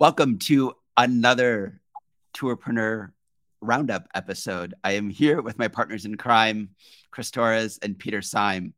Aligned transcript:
Welcome 0.00 0.38
to 0.44 0.74
another 0.96 1.80
Tourpreneur 2.32 3.10
Roundup 3.60 4.06
episode. 4.14 4.74
I 4.84 4.92
am 4.92 5.10
here 5.10 5.42
with 5.42 5.58
my 5.58 5.66
partners 5.66 6.04
in 6.04 6.16
crime, 6.16 6.68
Chris 7.10 7.32
Torres 7.32 7.80
and 7.82 7.98
Peter 7.98 8.22
Syme. 8.22 8.74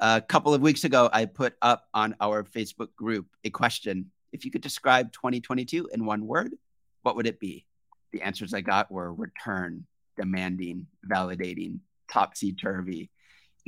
A 0.00 0.22
couple 0.22 0.54
of 0.54 0.62
weeks 0.62 0.84
ago, 0.84 1.10
I 1.12 1.26
put 1.26 1.56
up 1.60 1.86
on 1.92 2.16
our 2.22 2.42
Facebook 2.42 2.88
group 2.96 3.26
a 3.44 3.50
question. 3.50 4.10
If 4.32 4.46
you 4.46 4.50
could 4.50 4.62
describe 4.62 5.12
2022 5.12 5.90
in 5.92 6.06
one 6.06 6.26
word, 6.26 6.54
what 7.02 7.16
would 7.16 7.26
it 7.26 7.38
be? 7.38 7.66
The 8.12 8.22
answers 8.22 8.54
I 8.54 8.62
got 8.62 8.90
were 8.90 9.12
return, 9.12 9.84
demanding, 10.16 10.86
validating, 11.06 11.80
topsy 12.10 12.54
turvy, 12.54 13.10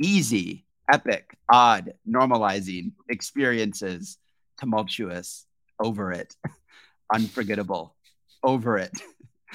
easy, 0.01 0.65
epic, 0.91 1.37
odd, 1.51 1.93
normalizing, 2.09 2.93
experiences, 3.07 4.17
tumultuous, 4.57 5.45
over 5.79 6.11
it. 6.11 6.35
unforgettable, 7.11 7.95
over 8.43 8.77
it, 8.77 8.91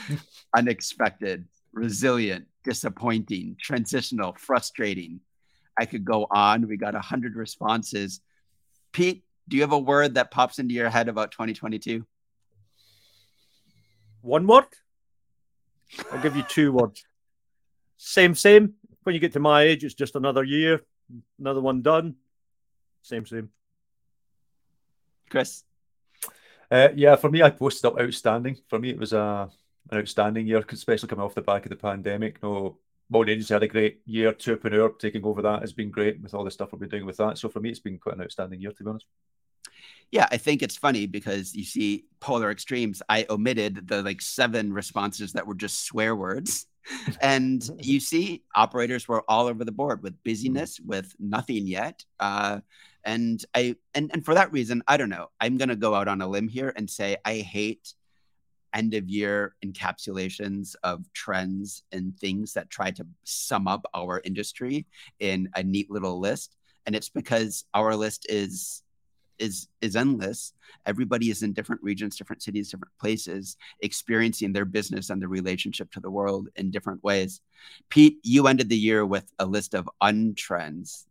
unexpected, 0.56 1.46
resilient, 1.72 2.46
disappointing, 2.64 3.56
transitional, 3.60 4.34
frustrating. 4.38 5.20
I 5.78 5.86
could 5.86 6.04
go 6.04 6.26
on. 6.30 6.68
We 6.68 6.76
got 6.76 6.94
100 6.94 7.36
responses. 7.36 8.20
Pete, 8.92 9.24
do 9.48 9.56
you 9.56 9.62
have 9.62 9.72
a 9.72 9.78
word 9.78 10.14
that 10.14 10.30
pops 10.30 10.58
into 10.58 10.74
your 10.74 10.90
head 10.90 11.08
about 11.08 11.32
2022? 11.32 12.06
One 14.22 14.46
word? 14.46 14.66
I'll 16.10 16.22
give 16.22 16.36
you 16.36 16.44
two 16.48 16.72
words. 16.72 17.04
Same, 17.96 18.34
same. 18.34 18.74
When 19.02 19.14
you 19.14 19.20
get 19.20 19.32
to 19.34 19.40
my 19.40 19.62
age, 19.62 19.84
it's 19.84 19.94
just 19.94 20.16
another 20.16 20.44
year, 20.44 20.80
another 21.38 21.60
one 21.60 21.82
done. 21.82 22.14
Same, 23.02 23.26
same. 23.26 23.50
Chris? 25.28 25.64
Uh, 26.74 26.88
yeah, 26.96 27.14
for 27.14 27.30
me, 27.30 27.40
I 27.40 27.50
posted 27.50 27.84
up 27.84 28.00
outstanding. 28.00 28.56
For 28.68 28.80
me, 28.80 28.90
it 28.90 28.98
was 28.98 29.12
a 29.12 29.48
an 29.90 29.98
outstanding 29.98 30.48
year, 30.48 30.64
especially 30.68 31.08
coming 31.08 31.24
off 31.24 31.36
the 31.36 31.40
back 31.40 31.64
of 31.64 31.70
the 31.70 31.76
pandemic. 31.76 32.42
No, 32.42 32.78
Mold 33.08 33.28
Agency 33.28 33.54
had 33.54 33.62
a 33.62 33.68
great 33.68 34.00
year. 34.06 34.32
Tourpreneur 34.32 34.98
taking 34.98 35.24
over 35.24 35.40
that 35.42 35.60
has 35.60 35.72
been 35.72 35.92
great 35.92 36.20
with 36.20 36.34
all 36.34 36.42
the 36.42 36.50
stuff 36.50 36.72
we've 36.72 36.80
been 36.80 36.88
doing 36.88 37.06
with 37.06 37.18
that. 37.18 37.38
So 37.38 37.48
for 37.48 37.60
me, 37.60 37.70
it's 37.70 37.78
been 37.78 37.98
quite 37.98 38.16
an 38.16 38.22
outstanding 38.22 38.60
year, 38.60 38.72
to 38.72 38.82
be 38.82 38.90
honest. 38.90 39.06
Yeah, 40.10 40.26
I 40.32 40.36
think 40.36 40.62
it's 40.62 40.76
funny 40.76 41.06
because 41.06 41.54
you 41.54 41.62
see 41.62 42.06
polar 42.18 42.50
extremes. 42.50 43.02
I 43.08 43.24
omitted 43.30 43.86
the 43.86 44.02
like 44.02 44.20
seven 44.20 44.72
responses 44.72 45.32
that 45.34 45.46
were 45.46 45.54
just 45.54 45.84
swear 45.84 46.16
words. 46.16 46.66
and 47.20 47.62
you 47.78 48.00
see 48.00 48.42
operators 48.52 49.06
were 49.06 49.22
all 49.28 49.46
over 49.46 49.64
the 49.64 49.70
board 49.70 50.02
with 50.02 50.20
busyness, 50.24 50.80
with 50.80 51.14
nothing 51.20 51.68
yet. 51.68 52.04
Uh, 52.18 52.60
and 53.04 53.44
I 53.54 53.76
and 53.94 54.10
and 54.12 54.24
for 54.24 54.34
that 54.34 54.52
reason, 54.52 54.82
I 54.88 54.96
don't 54.96 55.08
know. 55.08 55.28
I'm 55.40 55.56
gonna 55.58 55.76
go 55.76 55.94
out 55.94 56.08
on 56.08 56.22
a 56.22 56.28
limb 56.28 56.48
here 56.48 56.72
and 56.76 56.88
say 56.88 57.16
I 57.24 57.36
hate 57.38 57.94
end 58.74 58.94
of 58.94 59.08
year 59.08 59.54
encapsulations 59.64 60.74
of 60.82 61.10
trends 61.12 61.84
and 61.92 62.18
things 62.18 62.52
that 62.54 62.70
try 62.70 62.90
to 62.90 63.06
sum 63.22 63.68
up 63.68 63.86
our 63.94 64.20
industry 64.24 64.84
in 65.20 65.48
a 65.54 65.62
neat 65.62 65.90
little 65.90 66.18
list. 66.18 66.56
And 66.86 66.96
it's 66.96 67.08
because 67.08 67.64
our 67.72 67.94
list 67.94 68.26
is 68.28 68.82
is 69.38 69.68
is 69.80 69.96
endless. 69.96 70.52
Everybody 70.86 71.30
is 71.30 71.42
in 71.42 71.52
different 71.52 71.82
regions, 71.82 72.16
different 72.16 72.42
cities, 72.42 72.70
different 72.70 72.96
places, 73.00 73.56
experiencing 73.80 74.52
their 74.52 74.64
business 74.64 75.10
and 75.10 75.20
their 75.20 75.28
relationship 75.28 75.90
to 75.92 76.00
the 76.00 76.10
world 76.10 76.48
in 76.56 76.70
different 76.70 77.02
ways. 77.02 77.40
Pete, 77.88 78.18
you 78.22 78.46
ended 78.46 78.68
the 78.68 78.76
year 78.76 79.04
with 79.04 79.30
a 79.38 79.46
list 79.46 79.74
of 79.74 79.88
untrends 80.02 81.06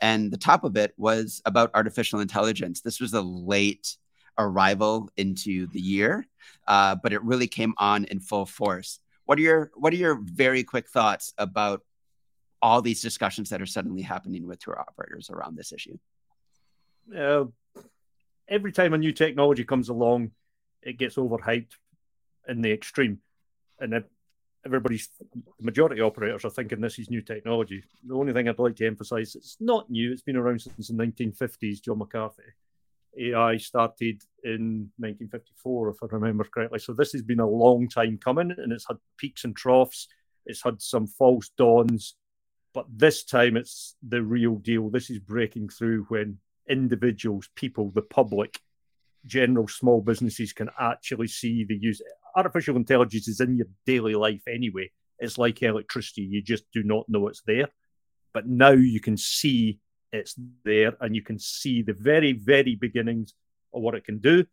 and 0.00 0.30
the 0.30 0.38
top 0.38 0.64
of 0.64 0.76
it 0.76 0.94
was 0.96 1.42
about 1.44 1.70
artificial 1.74 2.20
intelligence. 2.20 2.80
This 2.80 3.00
was 3.00 3.12
a 3.14 3.20
late 3.20 3.96
arrival 4.38 5.10
into 5.16 5.66
the 5.68 5.80
year, 5.80 6.26
uh, 6.66 6.96
but 7.02 7.12
it 7.12 7.22
really 7.22 7.48
came 7.48 7.74
on 7.78 8.04
in 8.04 8.20
full 8.20 8.46
force. 8.46 9.00
What 9.26 9.38
are 9.38 9.42
your 9.42 9.70
What 9.74 9.92
are 9.92 9.96
your 9.96 10.20
very 10.22 10.64
quick 10.64 10.88
thoughts 10.88 11.32
about 11.38 11.82
all 12.62 12.82
these 12.82 13.00
discussions 13.00 13.50
that 13.50 13.62
are 13.62 13.66
suddenly 13.66 14.02
happening 14.02 14.46
with 14.46 14.60
tour 14.60 14.78
operators 14.78 15.30
around 15.30 15.56
this 15.56 15.72
issue? 15.72 15.98
Uh, 17.16 17.44
every 18.48 18.72
time 18.72 18.92
a 18.94 18.98
new 18.98 19.12
technology 19.12 19.64
comes 19.64 19.88
along, 19.88 20.30
it 20.82 20.98
gets 20.98 21.16
overhyped 21.16 21.72
in 22.48 22.60
the 22.62 22.72
extreme, 22.72 23.18
and 23.78 23.94
it, 23.94 24.10
everybody's 24.64 25.08
majority 25.60 26.00
of 26.00 26.06
operators 26.06 26.44
are 26.44 26.50
thinking 26.50 26.80
this 26.80 26.98
is 26.98 27.10
new 27.10 27.22
technology. 27.22 27.82
The 28.06 28.14
only 28.14 28.32
thing 28.32 28.48
I'd 28.48 28.58
like 28.58 28.76
to 28.76 28.86
emphasize 28.86 29.28
is 29.28 29.36
it's 29.36 29.56
not 29.60 29.90
new, 29.90 30.12
it's 30.12 30.22
been 30.22 30.36
around 30.36 30.60
since 30.60 30.88
the 30.88 30.94
1950s, 30.94 31.82
John 31.82 31.98
McCarthy. 31.98 32.42
AI 33.18 33.56
started 33.56 34.22
in 34.44 34.90
1954, 34.98 35.90
if 35.90 35.96
I 36.02 36.06
remember 36.10 36.44
correctly. 36.44 36.78
So 36.78 36.92
this 36.92 37.12
has 37.12 37.22
been 37.22 37.40
a 37.40 37.48
long 37.48 37.88
time 37.88 38.18
coming 38.22 38.52
and 38.56 38.72
it's 38.72 38.86
had 38.86 38.98
peaks 39.16 39.44
and 39.44 39.56
troughs. 39.56 40.08
It's 40.46 40.62
had 40.62 40.80
some 40.80 41.06
false 41.06 41.50
dawns, 41.56 42.16
but 42.72 42.86
this 42.88 43.24
time 43.24 43.56
it's 43.56 43.96
the 44.06 44.22
real 44.22 44.56
deal. 44.56 44.90
This 44.90 45.10
is 45.10 45.18
breaking 45.18 45.70
through 45.70 46.04
when 46.08 46.38
individuals, 46.68 47.48
people, 47.56 47.90
the 47.94 48.02
public, 48.02 48.60
general 49.26 49.68
small 49.68 50.00
businesses 50.00 50.52
can 50.52 50.70
actually 50.78 51.28
see 51.28 51.64
the 51.64 51.76
use 51.76 52.00
artificial 52.36 52.76
intelligence 52.76 53.28
is 53.28 53.40
in 53.40 53.56
your 53.56 53.66
daily 53.86 54.14
life 54.14 54.42
anyway. 54.48 54.90
It's 55.18 55.38
like 55.38 55.62
electricity, 55.62 56.22
you 56.22 56.42
just 56.42 56.64
do 56.72 56.82
not 56.82 57.08
know 57.08 57.28
it's 57.28 57.42
there. 57.46 57.68
But 58.32 58.46
now 58.46 58.70
you 58.70 59.00
can 59.00 59.16
see 59.16 59.78
it's 60.12 60.34
there 60.64 60.96
and 61.00 61.14
you 61.14 61.22
can 61.22 61.38
see 61.38 61.82
the 61.82 61.92
very, 61.92 62.32
very 62.32 62.74
beginnings 62.74 63.34
of 63.74 63.82
what 63.82 63.94
it 63.94 64.04
can 64.04 64.18
do. 64.18 64.46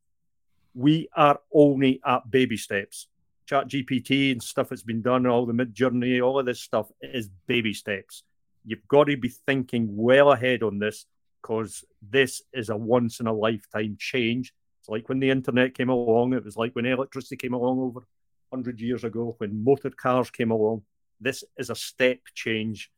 We 0.74 1.10
are 1.16 1.40
only 1.54 2.02
at 2.06 2.30
baby 2.30 2.58
steps. 2.58 3.08
ChatGPT 3.50 4.32
and 4.34 4.44
stuff 4.44 4.70
that's 4.70 4.84
been 4.84 5.02
done, 5.02 5.26
all 5.26 5.46
the 5.46 5.54
Midjourney, 5.54 6.22
all 6.24 6.38
of 6.38 6.46
this 6.46 6.60
stuff 6.60 6.92
is 7.02 7.30
baby 7.48 7.74
steps. 7.74 8.24
You've 8.66 8.88
got 8.88 9.06
to 9.06 9.16
be 9.16 9.30
thinking 9.30 9.96
well 9.96 10.32
ahead 10.32 10.64
on 10.64 10.80
this 10.80 11.06
because 11.42 11.86
this 12.02 12.42
is 12.54 12.70
a 12.70 12.76
once 12.76 13.20
in 13.22 13.28
a 13.28 13.34
lifetime 13.34 13.96
change 13.98 14.54
it's 14.88 14.92
like 14.92 15.10
when 15.10 15.20
the 15.20 15.30
internet 15.30 15.74
came 15.74 15.90
along, 15.90 16.34
it 16.34 16.46
was 16.46 16.56
like 16.56 16.74
when 16.74 16.86
electricity 16.86 17.36
came 17.36 17.54
along 17.54 17.80
over 17.80 18.08
100 18.50 18.80
years 18.80 19.04
ago, 19.04 19.36
when 19.38 19.64
motor 19.64 19.90
cars 19.90 20.32
came 20.32 20.52
along. 20.52 20.84
This 21.20 21.44
is 21.58 21.70
a 21.70 21.76
step 21.76 22.20
change 22.34 22.90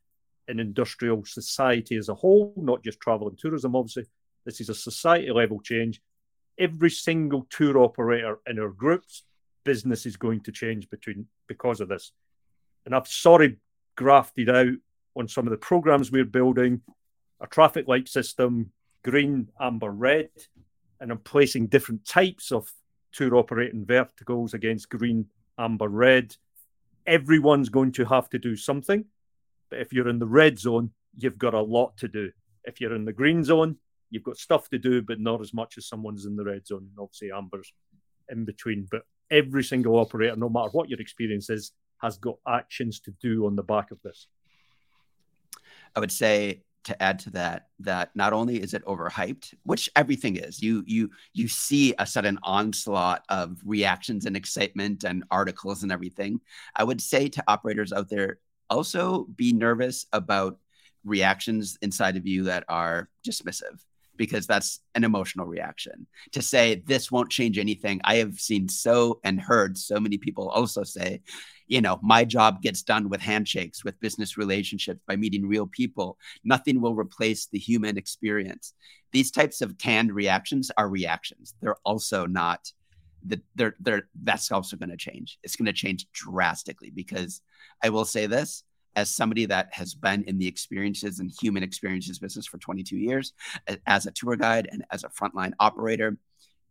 in 0.46 0.60
industrial 0.60 1.24
society 1.24 1.96
as 1.96 2.08
a 2.08 2.14
whole, 2.14 2.54
not 2.56 2.84
just 2.84 3.00
travel 3.00 3.28
and 3.28 3.36
tourism, 3.36 3.74
obviously. 3.74 4.04
This 4.44 4.60
is 4.60 4.68
a 4.68 4.74
society 4.74 5.32
level 5.32 5.60
change. 5.60 6.00
Every 6.58 6.90
single 6.90 7.46
tour 7.50 7.78
operator 7.78 8.38
in 8.46 8.60
our 8.60 8.70
groups, 8.70 9.24
business 9.64 10.06
is 10.06 10.16
going 10.16 10.42
to 10.42 10.52
change 10.52 10.88
between 10.90 11.26
because 11.48 11.80
of 11.80 11.88
this. 11.88 12.12
And 12.86 12.94
I've 12.94 13.08
sort 13.08 13.42
of 13.42 13.52
grafted 13.96 14.48
out 14.48 14.76
on 15.16 15.26
some 15.26 15.46
of 15.46 15.50
the 15.50 15.56
programs 15.56 16.12
we're 16.12 16.24
building 16.24 16.82
a 17.40 17.48
traffic 17.48 17.88
light 17.88 18.08
system, 18.08 18.70
green, 19.02 19.48
amber, 19.58 19.90
red, 19.90 20.30
and 21.00 21.10
I'm 21.10 21.18
placing 21.18 21.66
different 21.66 22.04
types 22.04 22.52
of 22.52 22.70
tour 23.12 23.36
operating 23.36 23.84
verticals 23.84 24.54
against 24.54 24.90
green, 24.90 25.26
amber, 25.58 25.88
red. 25.88 26.36
Everyone's 27.06 27.68
going 27.68 27.92
to 27.92 28.04
have 28.04 28.28
to 28.30 28.38
do 28.38 28.56
something. 28.56 29.04
But 29.70 29.80
if 29.80 29.92
you're 29.92 30.08
in 30.08 30.18
the 30.18 30.26
red 30.26 30.58
zone, 30.58 30.90
you've 31.16 31.38
got 31.38 31.54
a 31.54 31.60
lot 31.60 31.96
to 31.98 32.08
do. 32.08 32.30
If 32.64 32.80
you're 32.80 32.94
in 32.94 33.04
the 33.04 33.12
green 33.12 33.42
zone, 33.42 33.76
you've 34.10 34.24
got 34.24 34.36
stuff 34.36 34.68
to 34.70 34.78
do, 34.78 35.02
but 35.02 35.20
not 35.20 35.40
as 35.40 35.54
much 35.54 35.78
as 35.78 35.86
someone's 35.86 36.26
in 36.26 36.36
the 36.36 36.44
red 36.44 36.66
zone. 36.66 36.88
And 36.90 36.98
obviously, 36.98 37.30
amber's 37.32 37.72
in 38.28 38.44
between. 38.44 38.86
But 38.90 39.02
every 39.30 39.64
single 39.64 39.98
operator, 39.98 40.36
no 40.36 40.48
matter 40.48 40.70
what 40.72 40.88
your 40.88 41.00
experience 41.00 41.48
is, 41.50 41.72
has 42.02 42.18
got 42.18 42.36
actions 42.46 43.00
to 43.00 43.12
do 43.22 43.46
on 43.46 43.56
the 43.56 43.62
back 43.62 43.90
of 43.90 44.00
this. 44.02 44.26
I 45.94 46.00
would 46.00 46.12
say 46.12 46.62
to 46.84 47.02
add 47.02 47.18
to 47.20 47.30
that 47.30 47.68
that 47.78 48.10
not 48.14 48.32
only 48.32 48.62
is 48.62 48.74
it 48.74 48.84
overhyped 48.84 49.54
which 49.64 49.90
everything 49.96 50.36
is 50.36 50.62
you 50.62 50.82
you 50.86 51.10
you 51.32 51.46
see 51.48 51.94
a 51.98 52.06
sudden 52.06 52.38
onslaught 52.42 53.22
of 53.28 53.58
reactions 53.64 54.26
and 54.26 54.36
excitement 54.36 55.04
and 55.04 55.24
articles 55.30 55.82
and 55.82 55.92
everything. 55.92 56.40
I 56.74 56.84
would 56.84 57.00
say 57.00 57.28
to 57.28 57.44
operators 57.46 57.92
out 57.92 58.08
there 58.08 58.38
also 58.68 59.24
be 59.36 59.52
nervous 59.52 60.06
about 60.12 60.58
reactions 61.04 61.78
inside 61.82 62.16
of 62.16 62.26
you 62.26 62.44
that 62.44 62.64
are 62.68 63.08
dismissive 63.26 63.82
because 64.20 64.46
that's 64.46 64.80
an 64.94 65.02
emotional 65.02 65.46
reaction. 65.46 66.06
To 66.32 66.42
say 66.42 66.82
this 66.84 67.10
won't 67.10 67.30
change 67.30 67.56
anything, 67.56 68.02
I 68.04 68.16
have 68.16 68.38
seen 68.38 68.68
so 68.68 69.18
and 69.24 69.40
heard 69.40 69.78
so 69.78 69.98
many 69.98 70.18
people 70.18 70.50
also 70.50 70.84
say, 70.84 71.22
you 71.68 71.80
know, 71.80 71.98
my 72.02 72.26
job 72.26 72.60
gets 72.60 72.82
done 72.82 73.08
with 73.08 73.22
handshakes, 73.22 73.82
with 73.82 73.98
business 73.98 74.36
relationships, 74.36 75.00
by 75.08 75.16
meeting 75.16 75.48
real 75.48 75.66
people. 75.66 76.18
Nothing 76.44 76.82
will 76.82 76.94
replace 76.94 77.46
the 77.46 77.58
human 77.58 77.96
experience. 77.96 78.74
These 79.10 79.30
types 79.30 79.62
of 79.62 79.78
canned 79.78 80.12
reactions 80.12 80.70
are 80.76 80.90
reactions. 80.90 81.54
They're 81.62 81.80
also 81.86 82.26
not 82.26 82.70
that 83.24 83.40
they're, 83.54 83.76
they're 83.80 84.06
that's 84.22 84.52
also 84.52 84.76
going 84.76 84.90
to 84.90 84.98
change. 84.98 85.38
It's 85.42 85.56
going 85.56 85.64
to 85.64 85.72
change 85.72 86.08
drastically 86.12 86.90
because 86.90 87.40
I 87.82 87.88
will 87.88 88.04
say 88.04 88.26
this 88.26 88.64
as 88.96 89.14
somebody 89.14 89.46
that 89.46 89.68
has 89.72 89.94
been 89.94 90.24
in 90.24 90.38
the 90.38 90.46
experiences 90.46 91.20
and 91.20 91.32
human 91.40 91.62
experiences 91.62 92.18
business 92.18 92.46
for 92.46 92.58
22 92.58 92.96
years, 92.96 93.32
as 93.86 94.06
a 94.06 94.10
tour 94.10 94.36
guide 94.36 94.68
and 94.70 94.84
as 94.90 95.04
a 95.04 95.08
frontline 95.08 95.52
operator, 95.60 96.16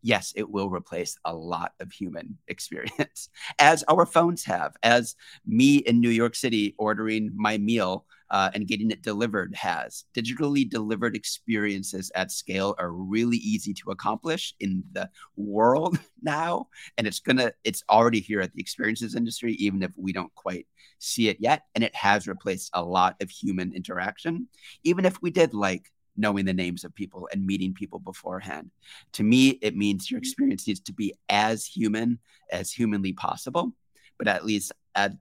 yes, 0.02 0.34
it 0.36 0.50
will 0.50 0.70
replace 0.70 1.18
a 1.26 1.36
lot 1.36 1.74
of 1.80 1.92
human 1.92 2.38
experience, 2.48 3.30
as 3.60 3.84
our 3.84 4.06
phones 4.06 4.44
have, 4.46 4.76
as 4.84 5.16
me 5.46 5.78
in 5.78 6.00
New 6.00 6.10
York 6.10 6.36
City 6.36 6.76
ordering 6.78 7.32
my 7.36 7.58
meal 7.58 8.06
uh, 8.32 8.50
and 8.54 8.68
getting 8.68 8.92
it 8.92 9.02
delivered 9.02 9.56
has. 9.56 10.06
Digitally 10.14 10.70
delivered 10.70 11.16
experiences 11.16 12.12
at 12.16 12.32
scale 12.32 12.76
are 12.78 12.92
really 12.92 13.38
easy 13.38 13.74
to 13.74 13.92
accomplish 13.92 14.54
in 14.60 14.84
the 14.92 15.10
world 15.36 16.00
now. 16.22 16.68
And 16.98 17.08
it's 17.08 17.20
gonna, 17.20 17.54
it's 17.64 17.84
already 17.90 18.20
here 18.20 18.42
at 18.42 18.54
the 18.54 18.62
experiences 18.62 19.16
industry, 19.16 19.54
even 19.54 19.82
if 19.82 19.92
we 19.98 20.14
don't 20.14 20.34
quite 20.36 20.68
see 21.00 21.30
it 21.30 21.38
yet. 21.40 21.64
And 21.74 21.84
it 21.84 21.96
has 21.96 22.28
replaced 22.28 22.70
a 22.74 22.84
lot 22.84 23.16
of 23.22 23.30
human 23.30 23.74
interaction. 23.74 24.48
Even 24.84 25.06
if 25.06 25.22
we 25.22 25.32
did 25.32 25.54
like 25.54 25.92
knowing 26.20 26.46
the 26.46 26.54
names 26.54 26.84
of 26.84 26.94
people 26.94 27.28
and 27.32 27.46
meeting 27.46 27.74
people 27.74 28.00
beforehand. 28.00 28.70
To 29.14 29.24
me, 29.24 29.58
it 29.62 29.76
means 29.76 30.12
your 30.12 30.20
mm-hmm. 30.20 30.24
experience 30.24 30.68
needs 30.68 30.82
to 30.82 30.94
be 30.94 31.14
as 31.30 31.66
human 31.66 32.20
as 32.52 32.72
humanly 32.72 33.14
possible, 33.14 33.74
but 34.18 34.28
at 34.28 34.46
least 34.46 34.74
at 34.96 35.14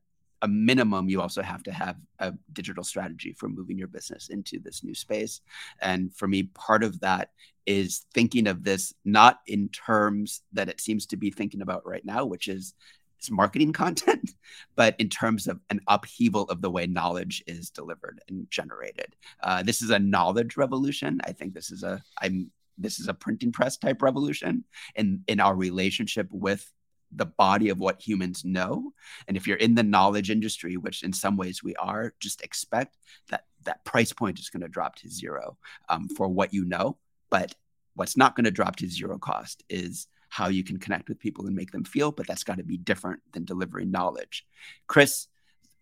a 0.43 0.49
minimum, 0.49 1.09
you 1.09 1.21
also 1.21 1.43
have 1.43 1.63
to 1.65 1.73
have 1.73 1.97
a 2.21 2.33
digital 2.53 2.85
strategy 2.85 3.33
for 3.33 3.49
moving 3.49 3.79
your 3.79 3.89
business 3.89 4.29
into 4.29 4.59
this 4.61 4.85
new 4.85 4.95
space. 4.95 5.41
And 5.83 6.15
for 6.15 6.29
me, 6.29 6.45
part 6.55 6.85
of 6.85 7.01
that 7.01 7.31
is 7.67 8.07
thinking 8.15 8.47
of 8.47 8.63
this 8.63 8.95
not 9.05 9.41
in 9.47 9.69
terms 9.69 10.43
that 10.53 10.69
it 10.69 10.81
seems 10.81 11.07
to 11.07 11.17
be 11.17 11.31
thinking 11.31 11.61
about 11.61 11.87
right 11.87 12.05
now, 12.05 12.25
which 12.25 12.49
is 12.49 12.75
it's 13.19 13.31
marketing 13.31 13.73
content, 13.85 14.31
but 14.77 14.95
in 14.99 15.09
terms 15.09 15.47
of 15.47 15.61
an 15.71 15.81
upheaval 15.87 16.45
of 16.45 16.63
the 16.63 16.71
way 16.71 16.87
knowledge 16.87 17.43
is 17.47 17.71
delivered 17.71 18.21
and 18.29 18.51
generated. 18.51 19.15
Uh, 19.43 19.63
this 19.63 19.83
is 19.83 19.91
a 19.91 19.99
knowledge 19.99 20.57
revolution. 20.57 21.21
I 21.25 21.33
think 21.33 21.55
this 21.55 21.71
is 21.71 21.83
a 21.83 22.03
I'm 22.21 22.51
this 22.81 23.01
is 23.01 23.09
a 23.09 23.15
printing 23.15 23.51
press 23.51 23.77
type 23.77 24.03
revolution 24.03 24.65
in 24.95 25.23
in 25.27 25.41
our 25.41 25.55
relationship 25.55 26.29
with 26.31 26.71
the 27.11 27.27
body 27.27 27.71
of 27.71 27.79
what 27.79 28.01
humans 28.01 28.45
know. 28.45 28.93
And 29.27 29.37
if 29.37 29.47
you're 29.47 29.57
in 29.57 29.75
the 29.75 29.83
knowledge 29.83 30.31
industry, 30.31 30.77
which 30.77 31.03
in 31.03 31.13
some 31.13 31.37
ways 31.37 31.63
we 31.63 31.75
are, 31.77 32.13
just 32.21 32.43
expect 32.43 32.97
that 33.31 33.45
that 33.65 33.85
price 33.85 34.13
point 34.13 34.39
is 34.39 34.51
going 34.51 34.61
to 34.61 34.69
drop 34.69 34.97
to 34.97 35.09
zero 35.09 35.57
um, 35.89 36.09
for 36.09 36.29
what 36.29 36.55
you 36.55 36.65
know. 36.65 36.99
But 37.31 37.55
what's 37.95 38.17
not 38.17 38.37
going 38.37 38.45
to 38.45 38.51
drop 38.51 38.77
to 38.77 38.89
zero 38.89 39.19
cost 39.19 39.65
is 39.69 40.07
how 40.29 40.49
you 40.49 40.65
can 40.65 40.79
connect 40.79 41.09
with 41.09 41.19
people 41.19 41.47
and 41.47 41.57
make 41.57 41.73
them 41.73 41.85
feel. 41.85 42.13
But 42.13 42.27
that's 42.27 42.45
got 42.45 42.59
to 42.59 42.65
be 42.65 42.77
different 42.77 43.21
than 43.33 43.45
delivering 43.45 43.91
knowledge. 43.91 44.47
Chris, 44.87 45.27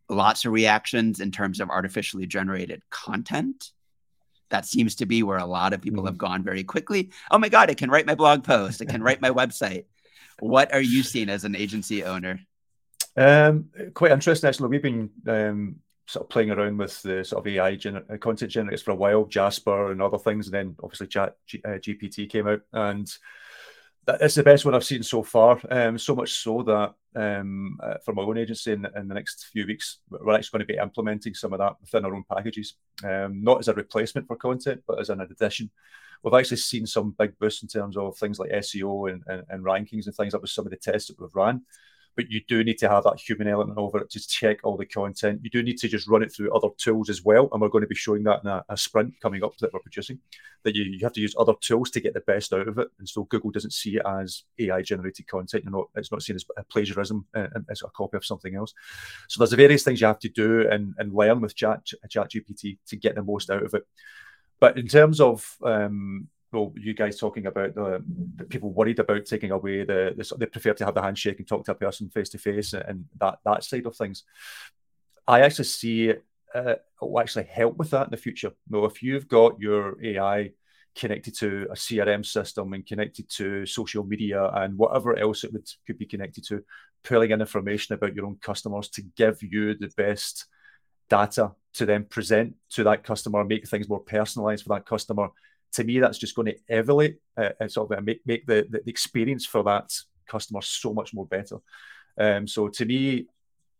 lots 0.08 0.44
of 0.44 0.52
reactions 0.52 1.20
in 1.20 1.30
terms 1.30 1.60
of 1.60 1.70
artificially 1.70 2.26
generated 2.26 2.82
content. 2.90 3.72
That 4.50 4.64
seems 4.64 4.94
to 4.96 5.06
be 5.06 5.24
where 5.24 5.38
a 5.38 5.46
lot 5.46 5.72
of 5.72 5.82
people 5.82 6.02
mm-hmm. 6.02 6.08
have 6.08 6.18
gone 6.18 6.44
very 6.44 6.62
quickly. 6.62 7.10
Oh 7.30 7.38
my 7.38 7.48
God, 7.48 7.70
I 7.70 7.74
can 7.74 7.90
write 7.90 8.06
my 8.06 8.14
blog 8.14 8.44
post, 8.44 8.80
I 8.80 8.84
can 8.84 9.02
write 9.02 9.20
my 9.20 9.30
website 9.42 9.84
what 10.40 10.72
are 10.74 10.80
you 10.80 11.02
seeing 11.02 11.28
as 11.28 11.44
an 11.44 11.56
agency 11.56 12.04
owner? 12.04 12.40
Um, 13.16 13.70
quite 13.94 14.12
interesting, 14.12 14.48
actually. 14.48 14.68
We've 14.68 14.82
been 14.82 15.10
um, 15.26 15.76
sort 16.06 16.24
of 16.24 16.30
playing 16.30 16.50
around 16.50 16.76
with 16.76 17.00
the 17.02 17.24
sort 17.24 17.46
of 17.46 17.52
AI 17.52 17.76
gener- 17.76 18.10
uh, 18.12 18.18
content 18.18 18.50
generators 18.50 18.82
for 18.82 18.90
a 18.90 18.96
while, 18.96 19.24
Jasper 19.24 19.90
and 19.90 20.02
other 20.02 20.18
things. 20.18 20.46
And 20.46 20.54
then 20.54 20.76
obviously 20.82 21.06
Chat 21.06 21.36
G- 21.46 21.62
uh, 21.64 21.78
GPT 21.78 22.28
came 22.28 22.46
out, 22.46 22.60
and 22.72 23.10
it's 24.08 24.36
the 24.36 24.42
best 24.42 24.64
one 24.64 24.74
I've 24.74 24.84
seen 24.84 25.02
so 25.02 25.22
far. 25.22 25.60
Um, 25.70 25.98
so 25.98 26.14
much 26.14 26.32
so 26.34 26.62
that 26.62 26.94
um, 27.14 27.78
uh, 27.82 27.94
for 28.04 28.12
my 28.12 28.22
own 28.22 28.38
agency 28.38 28.72
in, 28.72 28.86
in, 28.96 29.08
the 29.08 29.14
next 29.14 29.46
few 29.52 29.66
weeks, 29.66 29.98
we're 30.08 30.34
actually 30.34 30.58
going 30.58 30.66
to 30.68 30.72
be 30.74 30.80
implementing 30.80 31.34
some 31.34 31.52
of 31.52 31.58
that 31.58 31.74
within 31.80 32.04
our 32.04 32.14
own 32.14 32.24
packages, 32.30 32.74
um, 33.04 33.42
not 33.42 33.58
as 33.58 33.68
a 33.68 33.74
replacement 33.74 34.26
for 34.26 34.36
content, 34.36 34.82
but 34.86 35.00
as 35.00 35.10
an 35.10 35.20
addition 35.20 35.70
we've 36.22 36.34
actually 36.34 36.56
seen 36.56 36.86
some 36.86 37.14
big 37.18 37.38
boosts 37.38 37.62
in 37.62 37.68
terms 37.68 37.96
of 37.96 38.16
things 38.18 38.38
like 38.38 38.50
SEO 38.50 39.12
and, 39.12 39.22
and, 39.26 39.44
and 39.48 39.64
rankings 39.64 40.06
and 40.06 40.14
things. 40.14 40.32
That 40.32 40.42
was 40.42 40.52
some 40.52 40.66
of 40.66 40.70
the 40.70 40.76
tests 40.76 41.08
that 41.08 41.20
we've 41.20 41.34
ran. 41.34 41.62
But 42.16 42.30
you 42.30 42.40
do 42.48 42.64
need 42.64 42.78
to 42.78 42.88
have 42.88 43.04
that 43.04 43.20
human 43.20 43.46
element 43.46 43.78
over 43.78 43.98
it 43.98 44.10
to 44.10 44.26
check 44.26 44.58
all 44.64 44.76
the 44.76 44.86
content. 44.86 45.40
You 45.42 45.50
do 45.50 45.62
need 45.62 45.76
to 45.78 45.88
just 45.88 46.08
run 46.08 46.22
it 46.22 46.32
through 46.32 46.52
other 46.52 46.68
tools 46.78 47.10
as 47.10 47.22
well. 47.22 47.48
And 47.52 47.60
we're 47.60 47.68
going 47.68 47.82
to 47.84 47.88
be 47.88 47.94
showing 47.94 48.24
that 48.24 48.40
in 48.42 48.48
a, 48.48 48.64
a 48.70 48.76
sprint 48.76 49.20
coming 49.20 49.44
up 49.44 49.56
that 49.58 49.72
we're 49.72 49.80
producing, 49.80 50.18
that 50.62 50.74
you, 50.74 50.84
you 50.84 51.00
have 51.02 51.12
to 51.12 51.20
use 51.20 51.34
other 51.38 51.52
tools 51.60 51.90
to 51.90 52.00
get 52.00 52.14
the 52.14 52.20
best 52.20 52.52
out 52.52 52.68
of 52.68 52.78
it. 52.78 52.88
And 52.98 53.08
so 53.08 53.24
Google 53.24 53.50
doesn't 53.50 53.74
see 53.74 53.96
it 53.96 54.02
as 54.06 54.44
AI 54.58 54.80
generated 54.82 55.26
content. 55.28 55.64
You 55.64 55.70
know, 55.70 55.90
it's 55.94 56.10
not 56.10 56.22
seen 56.22 56.36
as 56.36 56.44
plagiarism 56.70 57.26
uh, 57.34 57.48
as 57.70 57.82
a 57.82 57.88
copy 57.90 58.16
of 58.16 58.24
something 58.24 58.56
else. 58.56 58.72
So 59.28 59.38
there's 59.38 59.52
various 59.52 59.82
things 59.82 60.00
you 60.00 60.06
have 60.06 60.18
to 60.20 60.28
do 60.28 60.68
and, 60.70 60.94
and 60.98 61.12
learn 61.12 61.40
with 61.40 61.54
Chat, 61.54 61.82
ChatGPT 62.08 62.78
to 62.86 62.96
get 62.96 63.14
the 63.14 63.22
most 63.22 63.50
out 63.50 63.62
of 63.62 63.74
it. 63.74 63.86
But 64.58 64.78
in 64.78 64.88
terms 64.88 65.20
of 65.20 65.56
um, 65.62 66.28
well, 66.56 66.72
you 66.76 66.94
guys 66.94 67.18
talking 67.18 67.46
about 67.46 67.74
the, 67.74 68.02
the, 68.36 68.44
people 68.44 68.72
worried 68.72 68.98
about 68.98 69.26
taking 69.26 69.50
away 69.50 69.84
the, 69.84 70.14
the, 70.16 70.36
they 70.38 70.46
prefer 70.46 70.72
to 70.72 70.84
have 70.86 70.94
the 70.94 71.02
handshake 71.02 71.38
and 71.38 71.46
talk 71.46 71.64
to 71.66 71.72
a 71.72 71.74
person 71.74 72.08
face 72.08 72.30
to 72.30 72.38
face 72.38 72.72
and 72.72 73.04
that 73.20 73.38
that 73.44 73.62
side 73.62 73.84
of 73.84 73.94
things. 73.94 74.24
I 75.28 75.40
actually 75.40 75.66
see 75.66 76.08
it 76.08 76.24
uh, 76.54 76.76
will 77.00 77.20
actually 77.20 77.44
help 77.44 77.76
with 77.76 77.90
that 77.90 78.06
in 78.06 78.10
the 78.10 78.16
future. 78.16 78.52
Know, 78.70 78.86
if 78.86 79.02
you've 79.02 79.28
got 79.28 79.60
your 79.60 80.02
AI 80.02 80.52
connected 80.94 81.36
to 81.36 81.66
a 81.70 81.74
CRM 81.74 82.24
system 82.24 82.72
and 82.72 82.86
connected 82.86 83.28
to 83.28 83.66
social 83.66 84.02
media 84.04 84.48
and 84.54 84.78
whatever 84.78 85.14
else 85.18 85.44
it 85.44 85.52
would 85.52 85.68
could 85.86 85.98
be 85.98 86.06
connected 86.06 86.44
to, 86.46 86.64
pulling 87.04 87.32
in 87.32 87.40
information 87.40 87.94
about 87.94 88.14
your 88.14 88.24
own 88.24 88.38
customers 88.40 88.88
to 88.88 89.02
give 89.14 89.42
you 89.42 89.74
the 89.74 89.90
best 89.96 90.46
data 91.10 91.52
to 91.74 91.84
then 91.84 92.04
present 92.04 92.54
to 92.70 92.84
that 92.84 93.04
customer, 93.04 93.44
make 93.44 93.68
things 93.68 93.88
more 93.88 94.00
personalized 94.00 94.64
for 94.64 94.70
that 94.70 94.86
customer. 94.86 95.28
To 95.74 95.84
me, 95.84 95.98
that's 95.98 96.18
just 96.18 96.34
going 96.34 96.46
to 96.46 96.56
elevate 96.68 97.18
uh, 97.36 97.50
uh 97.60 97.68
sort 97.68 97.90
of 97.90 97.98
uh, 97.98 98.00
make, 98.00 98.20
make 98.26 98.46
the, 98.46 98.66
the 98.70 98.82
experience 98.86 99.44
for 99.44 99.62
that 99.64 99.92
customer 100.26 100.62
so 100.62 100.92
much 100.92 101.12
more 101.12 101.26
better. 101.26 101.58
Um, 102.18 102.46
so 102.46 102.68
to 102.68 102.84
me, 102.84 103.26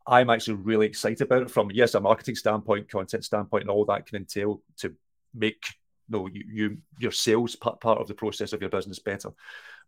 I'm 0.07 0.31
actually 0.31 0.55
really 0.55 0.87
excited 0.87 1.23
about 1.23 1.43
it 1.43 1.51
from 1.51 1.71
yes, 1.73 1.95
a 1.95 2.01
marketing 2.01 2.37
standpoint, 2.37 2.89
content 2.89 3.25
standpoint, 3.25 3.63
and 3.63 3.71
all 3.71 3.85
that 3.87 4.07
can 4.07 4.17
entail 4.17 4.63
to 4.79 4.95
make 5.35 5.65
you 6.09 6.19
know, 6.19 6.27
you, 6.29 6.45
you 6.49 6.79
your 7.01 7.11
sales 7.11 7.57
part, 7.57 7.81
part 7.81 8.01
of 8.01 8.07
the 8.07 8.15
process 8.15 8.53
of 8.53 8.61
your 8.61 8.71
business 8.71 8.99
better. 8.99 9.31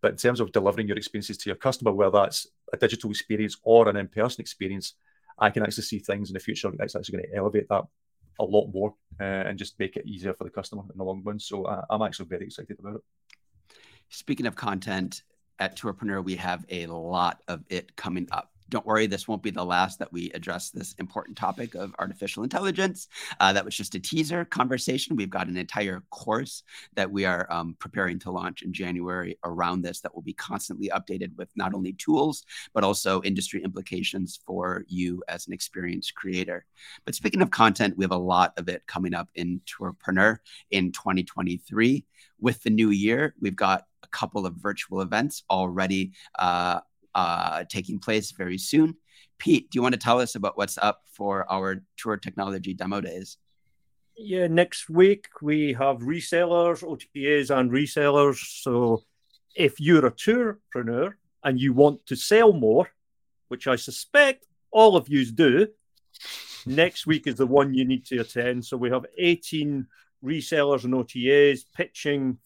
But 0.01 0.13
in 0.13 0.17
terms 0.17 0.41
of 0.41 0.53
delivering 0.53 0.89
your 0.89 0.97
experiences 0.97 1.39
to 1.39 1.51
your 1.51 1.57
customer, 1.57 1.93
whether 1.93 2.19
that's 2.19 2.47
a 2.73 2.77
digital 2.77 3.11
experience 3.11 3.57
or 3.63 3.89
an 3.89 3.97
in-person 3.97 4.41
experience, 4.41 4.95
I 5.39 5.51
can 5.51 5.63
actually 5.63 5.85
see 5.85 5.99
things 6.01 6.31
in 6.31 6.35
the 6.35 6.41
future 6.41 6.71
that's 6.77 6.97
actually 6.97 7.19
going 7.19 7.31
to 7.31 7.37
elevate 7.37 7.69
that 7.69 7.85
a 8.39 8.45
lot 8.45 8.69
more 8.73 8.95
uh, 9.21 9.25
and 9.25 9.59
just 9.59 9.79
make 9.79 9.97
it 9.97 10.07
easier 10.07 10.35
for 10.35 10.45
the 10.45 10.51
customer 10.51 10.83
in 10.91 10.97
the 10.97 11.05
long 11.05 11.23
run. 11.25 11.39
So 11.39 11.65
uh, 11.65 11.85
I'm 11.91 12.03
actually 12.03 12.27
very 12.27 12.47
excited 12.47 12.79
about 12.79 12.97
it. 12.97 13.03
Speaking 14.11 14.47
of 14.47 14.57
content, 14.57 15.23
at 15.59 15.77
Tourpreneur, 15.77 16.25
we 16.25 16.37
have 16.37 16.65
a 16.69 16.87
lot 16.87 17.43
of 17.49 17.65
it 17.69 17.95
coming 17.97 18.29
up 18.33 18.53
don't 18.69 18.87
worry, 18.87 19.07
this 19.07 19.27
won't 19.27 19.43
be 19.43 19.51
the 19.51 19.65
last 19.65 19.99
that 19.99 20.13
we 20.13 20.31
address 20.31 20.71
this 20.71 20.95
important 20.95 21.37
topic 21.37 21.75
of 21.75 21.95
artificial 21.99 22.43
intelligence. 22.43 23.09
Uh, 23.41 23.53
that 23.53 23.65
was 23.65 23.77
just 23.77 23.95
a 23.95 24.01
teaser 24.01 24.45
conversation. 24.45 25.17
We've 25.17 25.31
got 25.31 25.49
an 25.49 25.57
entire 25.57 26.03
course 26.11 26.63
that 26.95 27.11
we 27.11 27.25
are 27.25 27.47
um, 27.51 27.77
preparing 27.79 28.19
to 28.21 28.31
launch 28.31 28.63
in 28.63 28.73
January 28.73 29.39
around 29.45 29.83
this 29.83 30.01
that 30.01 30.15
will 30.15 30.23
be 30.23 30.35
constantly 30.35 30.91
updated 30.91 31.37
with 31.37 31.49
not 31.57 31.75
only 31.75 31.95
tools, 31.95 32.45
but 32.75 32.85
also 32.85 33.23
industry 33.23 33.63
implications 33.63 34.41
for 34.47 34.85
you 34.89 35.23
as 35.29 35.47
an 35.47 35.53
experienced 35.53 36.15
creator. 36.15 36.65
But 37.05 37.15
speaking 37.15 37.43
of 37.43 37.51
content, 37.51 37.97
we 37.97 38.05
have 38.05 38.13
a 38.13 38.17
lot 38.17 38.53
of 38.59 38.69
it 38.69 38.87
coming 38.87 39.15
up 39.15 39.29
in 39.35 39.61
Tourpreneur 39.67 40.39
in 40.71 40.93
2023. 40.93 42.05
With 42.41 42.63
the 42.63 42.71
new 42.71 42.91
year, 42.91 43.35
we've 43.41 43.57
got 43.57 43.87
a 44.03 44.09
couple 44.09 44.47
of 44.47 44.55
virtual 44.55 45.01
events 45.01 45.43
already 45.51 46.13
uh, 46.39 46.81
uh, 47.19 47.65
taking 47.69 47.99
place 47.99 48.31
very 48.31 48.59
soon. 48.59 48.95
Pete, 49.39 49.69
do 49.71 49.77
you 49.77 49.83
want 49.83 49.95
to 49.95 49.99
tell 49.99 50.21
us 50.21 50.37
about 50.37 50.57
what's 50.57 50.79
up 50.79 51.03
for 51.13 51.51
our 51.51 51.83
tour 51.97 52.17
technology 52.17 52.75
demo 52.75 53.01
days? 53.01 53.39
Yeah, 54.17 54.47
next 54.47 54.89
week 54.89 55.27
we 55.43 55.73
have 55.73 55.99
resellers, 55.99 56.85
OTAs, 56.85 57.51
and 57.51 57.73
resellers. 57.73 58.39
So 58.63 59.03
if 59.57 59.81
you're 59.81 60.07
a 60.07 60.13
tourpreneur 60.13 61.15
and 61.43 61.61
you 61.61 61.73
want 61.73 62.07
to 62.07 62.15
sell 62.15 62.53
more, 62.53 62.89
which 63.49 63.67
I 63.67 63.75
suspect 63.75 64.47
all 64.71 64.97
of 64.97 65.09
you 65.09 65.25
do, 65.25 65.67
next 66.67 67.05
week 67.05 67.27
is 67.27 67.35
the 67.35 67.47
one 67.47 67.75
you 67.75 67.85
need 67.85 68.07
to 68.07 68.19
attend. 68.21 68.65
So 68.65 68.77
we 68.77 68.91
have 68.91 69.07
18 69.19 69.87
resellers 70.25 70.85
and 70.85 70.95
OTAs 70.95 71.65
pitching 71.75 72.39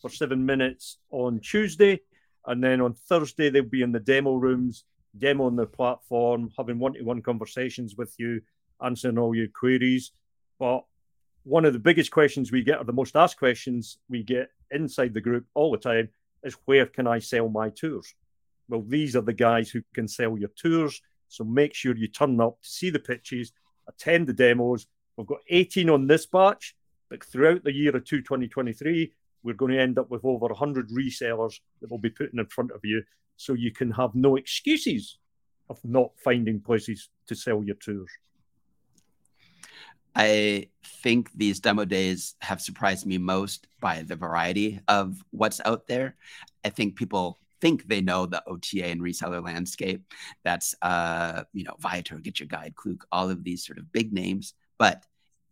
for 0.00 0.08
seven 0.08 0.46
minutes 0.46 0.98
on 1.10 1.40
Tuesday. 1.40 2.00
And 2.46 2.62
then 2.62 2.80
on 2.80 2.94
Thursday, 2.94 3.50
they'll 3.50 3.64
be 3.64 3.82
in 3.82 3.92
the 3.92 4.00
demo 4.00 4.34
rooms, 4.34 4.84
demoing 5.18 5.56
their 5.56 5.66
platform, 5.66 6.50
having 6.56 6.78
one 6.78 6.94
to 6.94 7.02
one 7.02 7.22
conversations 7.22 7.96
with 7.96 8.14
you, 8.18 8.40
answering 8.82 9.18
all 9.18 9.34
your 9.34 9.48
queries. 9.48 10.12
But 10.58 10.84
one 11.44 11.64
of 11.64 11.72
the 11.72 11.78
biggest 11.78 12.10
questions 12.10 12.52
we 12.52 12.62
get, 12.62 12.78
or 12.78 12.84
the 12.84 12.92
most 12.92 13.16
asked 13.16 13.38
questions 13.38 13.98
we 14.08 14.22
get 14.22 14.50
inside 14.70 15.14
the 15.14 15.20
group 15.20 15.46
all 15.54 15.70
the 15.72 15.78
time, 15.78 16.08
is 16.42 16.56
where 16.64 16.86
can 16.86 17.06
I 17.06 17.18
sell 17.18 17.48
my 17.48 17.70
tours? 17.70 18.14
Well, 18.68 18.84
these 18.86 19.16
are 19.16 19.22
the 19.22 19.32
guys 19.32 19.70
who 19.70 19.82
can 19.94 20.08
sell 20.08 20.38
your 20.38 20.50
tours. 20.56 21.00
So 21.28 21.44
make 21.44 21.74
sure 21.74 21.96
you 21.96 22.08
turn 22.08 22.40
up 22.40 22.60
to 22.62 22.68
see 22.68 22.90
the 22.90 22.98
pitches, 22.98 23.52
attend 23.88 24.26
the 24.26 24.32
demos. 24.32 24.86
We've 25.16 25.26
got 25.26 25.40
18 25.48 25.90
on 25.90 26.06
this 26.06 26.26
batch, 26.26 26.74
but 27.08 27.24
throughout 27.24 27.64
the 27.64 27.72
year 27.72 27.94
of 27.96 28.04
2023, 28.04 29.12
we're 29.42 29.54
going 29.54 29.72
to 29.72 29.80
end 29.80 29.98
up 29.98 30.10
with 30.10 30.24
over 30.24 30.46
100 30.46 30.90
resellers 30.90 31.60
that 31.80 31.90
will 31.90 31.98
be 31.98 32.10
putting 32.10 32.38
in 32.38 32.46
front 32.46 32.70
of 32.72 32.80
you. 32.84 33.02
So 33.36 33.54
you 33.54 33.72
can 33.72 33.90
have 33.92 34.14
no 34.14 34.36
excuses 34.36 35.18
of 35.68 35.78
not 35.84 36.10
finding 36.22 36.60
places 36.60 37.08
to 37.26 37.34
sell 37.34 37.62
your 37.62 37.76
tours. 37.76 38.10
I 40.14 40.68
think 40.84 41.30
these 41.34 41.60
demo 41.60 41.84
days 41.84 42.34
have 42.40 42.60
surprised 42.60 43.06
me 43.06 43.16
most 43.18 43.68
by 43.80 44.02
the 44.02 44.16
variety 44.16 44.80
of 44.88 45.22
what's 45.30 45.60
out 45.64 45.86
there. 45.86 46.16
I 46.64 46.70
think 46.70 46.96
people 46.96 47.38
think 47.60 47.86
they 47.86 48.00
know 48.00 48.26
the 48.26 48.42
OTA 48.46 48.86
and 48.86 49.00
reseller 49.00 49.44
landscape. 49.44 50.02
That's 50.44 50.74
uh, 50.82 51.44
you 51.52 51.64
know, 51.64 51.76
Viator, 51.78 52.16
GetYourGuide, 52.16 52.74
Klook, 52.74 53.06
all 53.12 53.30
of 53.30 53.44
these 53.44 53.64
sort 53.64 53.78
of 53.78 53.92
big 53.92 54.12
names. 54.12 54.54
But 54.78 55.04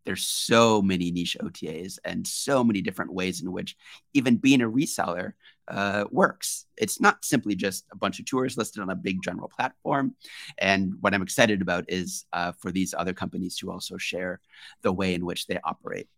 there's 0.08 0.26
so 0.26 0.80
many 0.80 1.10
niche 1.10 1.36
OTAs 1.38 1.98
and 2.02 2.26
so 2.26 2.64
many 2.64 2.80
different 2.80 3.12
ways 3.12 3.42
in 3.42 3.52
which 3.52 3.76
even 4.14 4.38
being 4.38 4.62
a 4.62 4.70
reseller 4.70 5.34
uh, 5.68 6.04
works. 6.10 6.64
It's 6.78 6.98
not 6.98 7.26
simply 7.26 7.54
just 7.54 7.84
a 7.92 7.96
bunch 7.96 8.18
of 8.18 8.24
tours 8.24 8.56
listed 8.56 8.82
on 8.82 8.88
a 8.88 8.96
big 8.96 9.22
general 9.22 9.50
platform. 9.54 10.14
And 10.56 10.94
what 11.02 11.12
I'm 11.12 11.20
excited 11.20 11.60
about 11.60 11.84
is 11.88 12.24
uh, 12.32 12.52
for 12.52 12.72
these 12.72 12.94
other 12.96 13.12
companies 13.12 13.58
to 13.58 13.70
also 13.70 13.98
share 13.98 14.40
the 14.80 14.94
way 14.94 15.12
in 15.12 15.26
which 15.26 15.46
they 15.46 15.58
operate. 15.62 16.08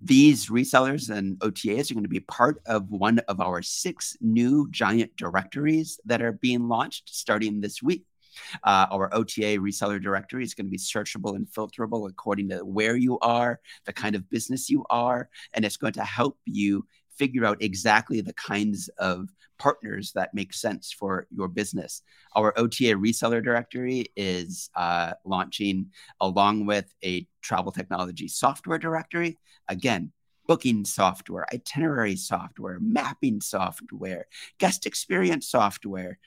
These 0.00 0.48
resellers 0.48 1.10
and 1.10 1.38
OTAs 1.40 1.90
are 1.90 1.94
going 1.94 2.04
to 2.04 2.08
be 2.08 2.20
part 2.20 2.62
of 2.64 2.88
one 2.88 3.18
of 3.28 3.42
our 3.42 3.60
six 3.60 4.16
new 4.22 4.70
giant 4.70 5.14
directories 5.16 6.00
that 6.06 6.22
are 6.22 6.32
being 6.32 6.66
launched 6.66 7.14
starting 7.14 7.60
this 7.60 7.82
week. 7.82 8.06
Uh, 8.64 8.86
our 8.90 9.14
OTA 9.14 9.58
reseller 9.58 10.02
directory 10.02 10.44
is 10.44 10.54
going 10.54 10.66
to 10.66 10.70
be 10.70 10.78
searchable 10.78 11.36
and 11.36 11.46
filterable 11.46 12.08
according 12.08 12.48
to 12.48 12.58
where 12.64 12.96
you 12.96 13.18
are, 13.20 13.60
the 13.84 13.92
kind 13.92 14.14
of 14.14 14.28
business 14.30 14.68
you 14.68 14.84
are, 14.90 15.28
and 15.54 15.64
it's 15.64 15.76
going 15.76 15.92
to 15.92 16.04
help 16.04 16.38
you 16.44 16.86
figure 17.18 17.44
out 17.44 17.62
exactly 17.62 18.20
the 18.20 18.32
kinds 18.34 18.88
of 18.98 19.28
partners 19.58 20.12
that 20.12 20.34
make 20.34 20.54
sense 20.54 20.92
for 20.92 21.26
your 21.34 21.48
business. 21.48 22.02
Our 22.36 22.56
OTA 22.56 22.94
reseller 22.94 23.42
directory 23.42 24.06
is 24.16 24.70
uh, 24.76 25.14
launching 25.24 25.90
along 26.20 26.66
with 26.66 26.94
a 27.04 27.26
travel 27.42 27.72
technology 27.72 28.28
software 28.28 28.78
directory. 28.78 29.36
Again, 29.68 30.12
booking 30.46 30.84
software, 30.84 31.46
itinerary 31.52 32.16
software, 32.16 32.78
mapping 32.80 33.40
software, 33.40 34.26
guest 34.58 34.86
experience 34.86 35.48
software, 35.48 36.18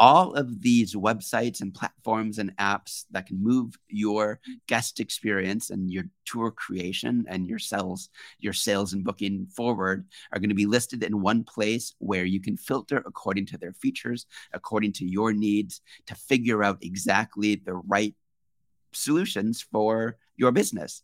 all 0.00 0.32
of 0.32 0.62
these 0.62 0.94
websites 0.94 1.60
and 1.60 1.74
platforms 1.74 2.38
and 2.38 2.56
apps 2.56 3.04
that 3.10 3.26
can 3.26 3.40
move 3.40 3.78
your 3.86 4.40
guest 4.66 4.98
experience 4.98 5.68
and 5.68 5.90
your 5.90 6.04
tour 6.24 6.50
creation 6.50 7.26
and 7.28 7.46
your 7.46 7.58
sales 7.58 8.08
your 8.38 8.54
sales 8.54 8.94
and 8.94 9.04
booking 9.04 9.46
forward 9.54 10.06
are 10.32 10.40
going 10.40 10.48
to 10.48 10.54
be 10.54 10.64
listed 10.64 11.04
in 11.04 11.20
one 11.20 11.44
place 11.44 11.94
where 11.98 12.24
you 12.24 12.40
can 12.40 12.56
filter 12.56 13.02
according 13.04 13.44
to 13.44 13.58
their 13.58 13.74
features 13.74 14.24
according 14.54 14.90
to 14.90 15.04
your 15.04 15.34
needs 15.34 15.82
to 16.06 16.14
figure 16.14 16.64
out 16.64 16.78
exactly 16.80 17.56
the 17.56 17.74
right 17.74 18.14
solutions 18.92 19.60
for 19.70 20.16
your 20.36 20.50
business 20.50 21.02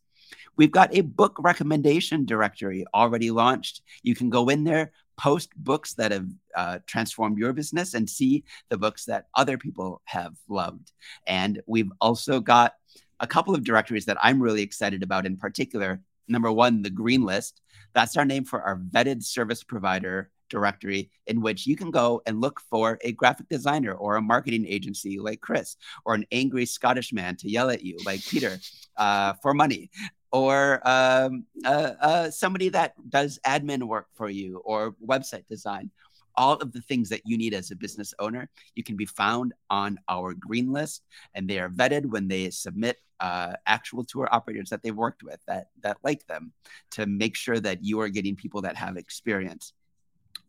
We've 0.57 0.73
got 0.73 0.95
a 0.95 1.03
book 1.03 1.37
recommendation 1.39 2.25
directory 2.25 2.85
already 2.95 3.31
launched. 3.31 3.83
You 4.03 4.15
can 4.15 4.31
go 4.31 4.49
in 4.49 4.65
there, 4.65 4.93
post 5.17 5.51
books 5.57 5.95
that 5.95 6.13
have 6.13 6.29
uh, 6.55 6.79
transformed 6.87 7.39
your 7.39 7.53
business 7.53 7.95
and 7.95 8.09
see 8.09 8.45
the 8.71 8.79
books 8.79 9.05
that 9.07 9.27
other 9.35 9.59
people 9.59 10.03
have 10.05 10.35
loved. 10.49 10.93
And 11.27 11.63
we've 11.67 11.93
also 12.01 12.41
got 12.41 12.75
a 13.21 13.27
couple 13.27 13.55
of 13.55 13.65
directories 13.65 14.05
that 14.07 14.19
I'm 14.23 14.43
really 14.43 14.63
excited 14.63 15.03
about 15.03 15.27
in 15.27 15.37
particular. 15.37 16.01
Number 16.29 16.53
one, 16.53 16.83
the 16.83 16.91
Green 16.91 17.23
List. 17.23 17.63
That's 17.95 18.17
our 18.17 18.25
name 18.25 18.45
for 18.45 18.61
our 18.63 18.79
vetted 18.79 19.25
service 19.25 19.63
provider 19.63 20.31
directory 20.49 21.11
in 21.27 21.41
which 21.41 21.67
you 21.67 21.77
can 21.77 21.91
go 21.91 22.23
and 22.27 22.41
look 22.41 22.61
for 22.71 22.99
a 23.03 23.13
graphic 23.13 23.49
designer 23.49 23.93
or 23.93 24.17
a 24.17 24.23
marketing 24.23 24.67
agency 24.67 25.19
like 25.19 25.41
Chris, 25.41 25.77
or 26.05 26.15
an 26.15 26.25
angry 26.31 26.67
Scottish 26.67 27.13
man 27.13 27.37
to 27.37 27.51
yell 27.51 27.71
at 27.71 27.83
you 27.83 27.97
like 28.05 28.25
Peter 28.25 28.59
uh, 28.97 29.33
for 29.43 29.55
money 29.55 29.91
or 30.33 30.81
um, 30.89 31.45
uh, 31.65 31.93
uh, 32.01 32.31
somebody 32.31 32.69
that 32.71 32.95
does 33.09 33.39
admin 33.47 33.83
work 33.85 34.07
for 34.15 34.29
you 34.29 34.59
or 34.65 34.95
website 35.05 35.47
design. 35.47 35.91
All 36.39 36.57
of 36.57 36.73
the 36.73 36.83
things 36.83 37.09
that 37.09 37.23
you 37.25 37.39
need 37.39 37.55
as 37.55 37.71
a 37.71 37.77
business 37.77 38.13
owner, 38.19 38.51
you 38.75 38.83
can 38.83 38.97
be 38.97 39.07
found 39.07 39.55
on 39.71 39.99
our 40.09 40.35
green 40.35 40.71
list, 40.71 41.03
and 41.35 41.49
they 41.49 41.59
are 41.59 41.71
vetted 41.71 42.05
when 42.05 42.29
they 42.29 42.51
submit 42.51 42.99
uh, 43.21 43.55
actual 43.67 44.05
tour 44.05 44.29
operators 44.31 44.69
that 44.69 44.83
they've 44.83 44.95
worked 44.95 45.23
with 45.23 45.41
that 45.47 45.69
that 45.83 45.97
like 46.03 46.27
them 46.27 46.53
to 46.91 47.07
make 47.07 47.35
sure 47.35 47.59
that 47.59 47.83
you 47.83 48.01
are 48.01 48.11
getting 48.11 48.37
people 48.37 48.61
that 48.63 48.77
have 48.77 48.99
experience. 48.99 49.73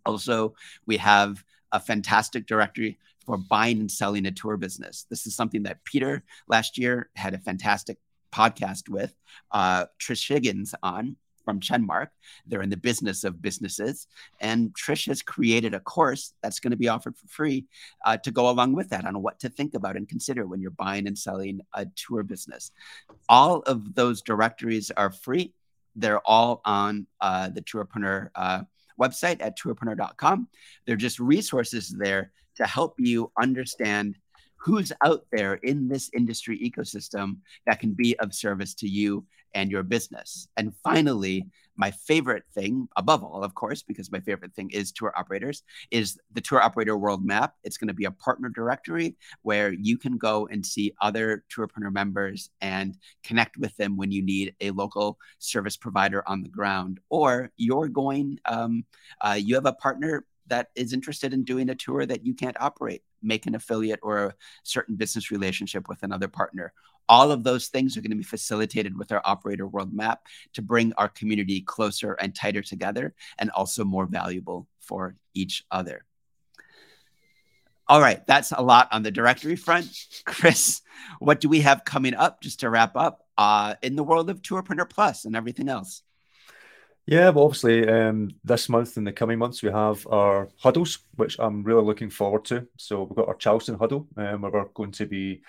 Also, 0.05 0.53
we 0.85 0.97
have 0.97 1.43
a 1.71 1.79
fantastic 1.79 2.45
directory 2.47 2.97
for 3.25 3.37
buying 3.37 3.79
and 3.79 3.91
selling 3.91 4.25
a 4.25 4.31
tour 4.31 4.57
business. 4.57 5.05
This 5.09 5.27
is 5.27 5.35
something 5.35 5.63
that 5.63 5.83
Peter 5.83 6.23
last 6.47 6.77
year 6.77 7.09
had 7.15 7.33
a 7.33 7.39
fantastic 7.39 7.97
podcast 8.31 8.89
with 8.89 9.13
uh, 9.51 9.85
Trish 9.99 10.27
Higgins 10.27 10.73
on 10.83 11.15
from 11.47 11.61
Chenmark. 11.61 12.07
They're 12.45 12.61
in 12.61 12.69
the 12.69 12.75
business 12.75 13.23
of 13.23 13.41
businesses. 13.41 14.07
And 14.41 14.73
Trish 14.73 15.07
has 15.07 15.21
created 15.21 15.73
a 15.73 15.79
course 15.79 16.33
that's 16.43 16.59
going 16.59 16.71
to 16.71 16.77
be 16.77 16.89
offered 16.89 17.15
for 17.15 17.27
free 17.29 17.67
uh, 18.05 18.17
to 18.17 18.31
go 18.31 18.49
along 18.49 18.73
with 18.73 18.89
that 18.89 19.05
on 19.05 19.21
what 19.21 19.39
to 19.39 19.49
think 19.49 19.73
about 19.73 19.95
and 19.95 20.09
consider 20.09 20.45
when 20.45 20.59
you're 20.59 20.71
buying 20.71 21.07
and 21.07 21.17
selling 21.17 21.61
a 21.73 21.85
tour 21.95 22.23
business. 22.23 22.71
All 23.29 23.59
of 23.61 23.95
those 23.95 24.21
directories 24.21 24.91
are 24.91 25.09
free. 25.09 25.53
They're 25.95 26.19
all 26.27 26.59
on 26.65 27.07
uh, 27.21 27.47
the 27.47 27.61
Tourpreneur 27.61 28.29
uh, 28.35 28.63
website 28.99 29.37
at 29.39 29.57
tourpreneur.com. 29.57 30.49
They're 30.85 30.97
just 30.97 31.19
resources 31.19 31.95
there 31.97 32.33
to 32.57 32.65
help 32.65 32.95
you 32.97 33.31
understand 33.39 34.17
who's 34.57 34.91
out 35.03 35.25
there 35.31 35.55
in 35.55 35.87
this 35.87 36.09
industry 36.13 36.57
ecosystem 36.59 37.37
that 37.65 37.79
can 37.79 37.93
be 37.93 38.17
of 38.19 38.33
service 38.33 38.73
to 38.75 38.87
you 38.87 39.25
and 39.53 39.71
your 39.71 39.83
business. 39.83 40.47
And 40.57 40.73
finally, 40.83 41.47
my 41.77 41.91
favorite 41.91 42.43
thing, 42.53 42.87
above 42.97 43.23
all, 43.23 43.43
of 43.43 43.53
course, 43.53 43.83
because 43.83 44.11
my 44.11 44.19
favorite 44.19 44.53
thing 44.53 44.69
is 44.71 44.91
tour 44.91 45.13
operators, 45.15 45.63
is 45.91 46.19
the 46.33 46.41
Tour 46.41 46.61
Operator 46.61 46.97
World 46.97 47.23
Map. 47.23 47.53
It's 47.63 47.77
going 47.77 47.87
to 47.87 47.93
be 47.93 48.05
a 48.05 48.11
partner 48.11 48.49
directory 48.49 49.15
where 49.43 49.71
you 49.71 49.97
can 49.97 50.17
go 50.17 50.47
and 50.47 50.65
see 50.65 50.93
other 51.01 51.43
tourpreneur 51.55 51.91
members 51.91 52.49
and 52.61 52.97
connect 53.23 53.57
with 53.57 53.75
them 53.77 53.95
when 53.95 54.11
you 54.11 54.23
need 54.23 54.55
a 54.59 54.71
local 54.71 55.19
service 55.37 55.77
provider 55.77 56.27
on 56.27 56.41
the 56.41 56.49
ground, 56.49 56.99
or 57.09 57.51
you're 57.57 57.87
going, 57.87 58.39
um, 58.45 58.83
uh, 59.21 59.37
you 59.39 59.53
have 59.55 59.67
a 59.67 59.73
partner 59.73 60.25
that 60.47 60.69
is 60.75 60.93
interested 60.93 61.33
in 61.33 61.43
doing 61.43 61.69
a 61.69 61.75
tour 61.75 62.05
that 62.05 62.25
you 62.25 62.33
can't 62.33 62.59
operate, 62.59 63.03
make 63.21 63.45
an 63.45 63.55
affiliate 63.55 63.99
or 64.03 64.25
a 64.25 64.35
certain 64.63 64.95
business 64.95 65.31
relationship 65.31 65.87
with 65.87 66.03
another 66.03 66.27
partner. 66.27 66.73
All 67.09 67.31
of 67.31 67.43
those 67.43 67.67
things 67.67 67.95
are 67.95 68.01
going 68.01 68.11
to 68.11 68.17
be 68.17 68.23
facilitated 68.23 68.97
with 68.97 69.11
our 69.11 69.21
operator 69.23 69.67
world 69.67 69.93
map 69.93 70.21
to 70.53 70.61
bring 70.61 70.93
our 70.93 71.07
community 71.07 71.61
closer 71.61 72.13
and 72.13 72.35
tighter 72.35 72.61
together 72.61 73.15
and 73.37 73.49
also 73.51 73.85
more 73.85 74.05
valuable 74.05 74.67
for 74.79 75.15
each 75.33 75.65
other. 75.71 76.03
All 77.89 78.01
right, 78.01 78.25
that's 78.27 78.51
a 78.51 78.61
lot 78.61 78.89
on 78.91 79.03
the 79.03 79.11
directory 79.11 79.55
front. 79.55 79.87
Chris, 80.25 80.81
what 81.19 81.39
do 81.39 81.47
we 81.47 81.61
have 81.61 81.85
coming 81.85 82.13
up 82.13 82.41
just 82.41 82.59
to 82.59 82.69
wrap 82.69 82.97
up 82.97 83.25
uh, 83.37 83.75
in 83.81 83.95
the 83.95 84.03
world 84.03 84.29
of 84.29 84.41
Tourpreneur 84.41 84.89
Plus 84.89 85.23
and 85.23 85.37
everything 85.37 85.69
else? 85.69 86.03
Yeah, 87.09 87.29
well, 87.29 87.45
obviously, 87.45 87.87
um, 87.87 88.31
this 88.43 88.67
month 88.67 88.97
and 88.97 89.07
the 89.07 89.13
coming 89.13 89.39
months, 89.39 89.63
we 89.63 89.71
have 89.71 90.05
our 90.07 90.49
huddles, 90.57 90.99
which 91.15 91.39
I'm 91.39 91.63
really 91.63 91.85
looking 91.85 92.09
forward 92.09 92.43
to. 92.45 92.67
So 92.75 93.03
we've 93.03 93.15
got 93.15 93.29
our 93.29 93.35
Charleston 93.35 93.79
huddle, 93.79 94.09
um, 94.17 94.41
where 94.41 94.51
we're 94.51 94.65
going 94.73 94.91
to 94.91 95.05
be 95.05 95.41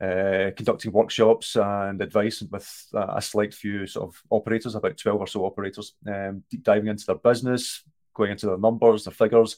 uh, 0.00 0.52
conducting 0.56 0.92
workshops 0.92 1.56
and 1.56 2.00
advice 2.00 2.42
with 2.42 2.64
a 2.94 3.20
select 3.20 3.54
few 3.54 3.88
sort 3.88 4.08
of 4.08 4.22
operators, 4.30 4.76
about 4.76 4.98
12 4.98 5.20
or 5.20 5.26
so 5.26 5.44
operators, 5.44 5.94
um, 6.06 6.44
deep 6.48 6.62
diving 6.62 6.86
into 6.86 7.06
their 7.06 7.16
business, 7.16 7.82
going 8.14 8.30
into 8.30 8.46
their 8.46 8.58
numbers, 8.58 9.02
their 9.02 9.12
figures. 9.12 9.56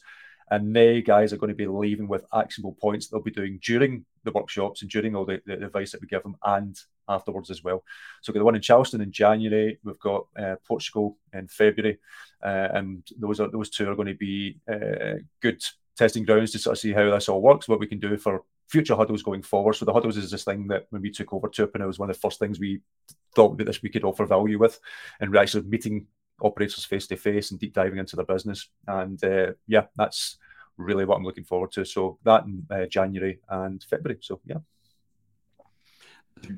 And 0.49 0.75
they 0.75 1.03
guys 1.03 1.33
are 1.33 1.37
going 1.37 1.51
to 1.51 1.55
be 1.55 1.67
leaving 1.67 2.07
with 2.07 2.25
actionable 2.33 2.75
points 2.81 3.07
they'll 3.07 3.21
be 3.21 3.29
doing 3.29 3.59
during 3.63 4.05
the 4.23 4.31
workshops 4.31 4.81
and 4.81 4.89
during 4.89 5.15
all 5.15 5.25
the, 5.25 5.39
the 5.45 5.65
advice 5.65 5.91
that 5.91 6.01
we 6.01 6.07
give 6.07 6.23
them 6.23 6.35
and 6.43 6.75
afterwards 7.07 7.49
as 7.49 7.63
well. 7.63 7.83
So 8.21 8.31
we've 8.31 8.35
got 8.35 8.39
the 8.39 8.45
one 8.45 8.55
in 8.55 8.61
Charleston 8.61 9.01
in 9.01 9.11
January. 9.11 9.79
We've 9.83 9.99
got 9.99 10.27
uh, 10.37 10.55
Portugal 10.67 11.17
in 11.33 11.47
February, 11.47 11.99
uh, 12.43 12.69
and 12.73 13.03
those 13.17 13.39
are 13.39 13.49
those 13.49 13.69
two 13.69 13.89
are 13.89 13.95
going 13.95 14.07
to 14.07 14.15
be 14.15 14.59
uh, 14.71 15.19
good 15.41 15.63
testing 15.97 16.25
grounds 16.25 16.51
to 16.51 16.59
sort 16.59 16.75
of 16.75 16.79
see 16.79 16.91
how 16.91 17.09
this 17.11 17.29
all 17.29 17.41
works, 17.41 17.67
what 17.67 17.79
we 17.79 17.87
can 17.87 17.99
do 17.99 18.17
for 18.17 18.43
future 18.69 18.95
huddles 18.95 19.21
going 19.21 19.43
forward. 19.43 19.73
So 19.73 19.85
the 19.85 19.93
huddles 19.93 20.17
is 20.17 20.31
this 20.31 20.43
thing 20.43 20.67
that 20.67 20.87
when 20.89 21.01
we 21.01 21.11
took 21.11 21.33
over 21.33 21.47
Tourpreneur, 21.47 21.83
it 21.83 21.87
was 21.87 21.99
one 21.99 22.09
of 22.09 22.15
the 22.15 22.21
first 22.21 22.39
things 22.39 22.59
we 22.59 22.81
thought 23.35 23.57
that 23.57 23.65
this 23.65 23.83
we 23.83 23.89
could 23.89 24.03
offer 24.03 24.25
value 24.25 24.57
with, 24.57 24.79
and 25.19 25.31
we're 25.31 25.41
actually 25.41 25.63
meeting 25.63 26.07
operators 26.41 26.85
face 26.85 27.07
to 27.07 27.15
face 27.15 27.51
and 27.51 27.59
deep 27.59 27.73
diving 27.73 27.99
into 27.99 28.15
their 28.15 28.25
business. 28.25 28.69
And 28.87 29.23
uh, 29.23 29.53
yeah, 29.67 29.85
that's 29.95 30.37
really 30.77 31.05
what 31.05 31.17
I'm 31.17 31.23
looking 31.23 31.43
forward 31.43 31.71
to. 31.73 31.85
So 31.85 32.17
that 32.23 32.45
in 32.45 32.65
uh, 32.69 32.85
January 32.85 33.39
and 33.49 33.83
February. 33.83 34.19
So 34.21 34.41
yeah 34.45 34.57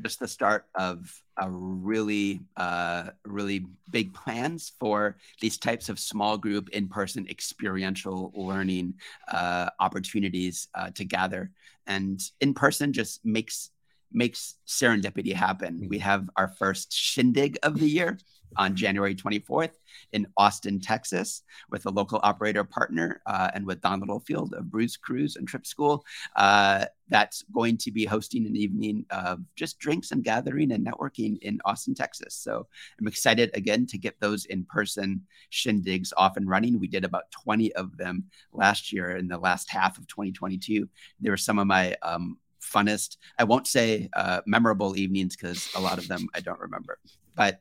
just 0.02 0.20
the 0.20 0.28
start 0.28 0.66
of 0.76 1.22
a 1.38 1.50
really, 1.50 2.42
uh, 2.58 3.10
really 3.26 3.66
big 3.90 4.14
plans 4.14 4.72
for 4.80 5.18
these 5.42 5.58
types 5.58 5.90
of 5.90 6.00
small 6.00 6.38
group, 6.38 6.70
in-person, 6.70 7.28
experiential 7.30 8.32
learning 8.36 8.94
uh, 9.28 9.70
opportunities 9.80 10.68
uh, 10.76 10.90
to 10.92 11.06
gather. 11.06 11.52
And 11.88 12.20
in 12.42 12.54
person 12.54 12.94
just 12.94 13.24
makes 13.26 13.72
makes 14.16 14.56
serendipity 14.68 15.34
happen. 15.34 15.88
We 15.90 16.00
have 16.00 16.30
our 16.36 16.48
first 16.48 16.94
shindig 16.94 17.58
of 17.64 17.80
the 17.80 17.90
year 17.90 18.18
on 18.58 18.76
January 18.76 19.16
24th 19.16 19.72
in 20.14 20.28
Austin, 20.38 20.80
Texas, 20.80 21.44
with 21.70 21.86
a 21.86 21.90
local 21.90 22.20
operator 22.24 22.64
partner 22.64 23.22
uh, 23.26 23.52
and 23.54 23.66
with 23.66 23.82
Don 23.82 24.00
Littlefield 24.00 24.54
of 24.54 24.72
Brews 24.72 24.98
Cruise 24.98 25.36
and 25.36 25.48
Trip 25.48 25.66
School. 25.66 26.06
Uh, 26.36 26.86
that's 27.10 27.44
going 27.54 27.78
to 27.78 27.92
be 27.92 28.06
hosting 28.06 28.46
an 28.46 28.56
evening 28.56 29.06
of 29.12 29.40
just 29.56 29.78
drinks 29.78 30.12
and 30.12 30.24
gathering 30.24 30.72
and 30.72 30.86
networking 30.86 31.38
in 31.42 31.60
Austin, 31.66 31.94
Texas. 31.94 32.36
So 32.36 32.68
I'm 33.00 33.08
excited 33.08 33.52
again 33.54 33.86
to 33.88 33.98
get 33.98 34.20
those 34.20 34.46
in 34.46 34.66
person 34.66 35.22
shindigs 35.52 36.12
off 36.18 36.38
and 36.38 36.50
running. 36.50 36.80
We 36.80 36.88
did 36.88 37.06
about 37.06 37.30
20 37.32 37.74
of 37.74 37.98
them 37.98 38.26
last 38.54 38.92
year 38.92 39.18
in 39.18 39.28
the 39.28 39.38
last 39.38 39.70
half 39.70 39.98
of 39.98 40.08
2022. 40.08 40.90
There 41.20 41.32
were 41.32 41.38
some 41.38 41.60
of 41.60 41.68
my 41.68 41.96
um, 42.02 42.38
funnest, 42.74 43.18
I 43.38 43.44
won't 43.44 43.68
say 43.68 44.10
uh, 44.14 44.42
memorable 44.46 44.98
evenings 44.98 45.36
because 45.36 45.70
a 45.76 45.82
lot 45.82 45.98
of 45.98 46.08
them 46.08 46.28
I 46.34 46.40
don't 46.40 46.60
remember. 46.60 46.98
But 47.36 47.60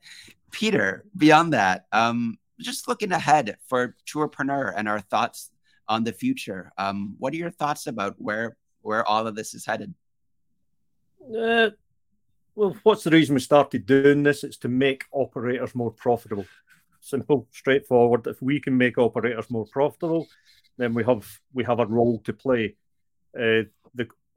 Peter, 0.50 1.04
beyond 1.16 1.52
that, 1.52 1.86
um, 1.92 2.38
just 2.60 2.88
looking 2.88 3.12
ahead 3.12 3.56
for 3.66 3.96
Tourpreneur 4.06 4.72
and 4.76 4.88
our 4.88 5.00
thoughts 5.00 5.50
on 5.88 6.04
the 6.04 6.12
future. 6.12 6.72
Um, 6.78 7.16
what 7.18 7.32
are 7.32 7.36
your 7.36 7.50
thoughts 7.50 7.86
about 7.86 8.14
where 8.18 8.56
where 8.82 9.04
all 9.06 9.26
of 9.26 9.34
this 9.34 9.54
is 9.54 9.66
headed? 9.66 9.94
Uh, 11.20 11.70
well, 12.54 12.76
what's 12.82 13.02
the 13.04 13.10
reason 13.10 13.34
we 13.34 13.40
started 13.40 13.86
doing 13.86 14.22
this? 14.22 14.44
It's 14.44 14.58
to 14.58 14.68
make 14.68 15.04
operators 15.10 15.74
more 15.74 15.90
profitable. 15.90 16.46
Simple, 17.00 17.48
straightforward. 17.50 18.26
If 18.26 18.40
we 18.40 18.60
can 18.60 18.76
make 18.76 18.98
operators 18.98 19.50
more 19.50 19.66
profitable, 19.66 20.28
then 20.78 20.94
we 20.94 21.04
have 21.04 21.26
we 21.52 21.64
have 21.64 21.80
a 21.80 21.86
role 21.86 22.20
to 22.24 22.32
play. 22.32 22.76
Uh, 23.38 23.64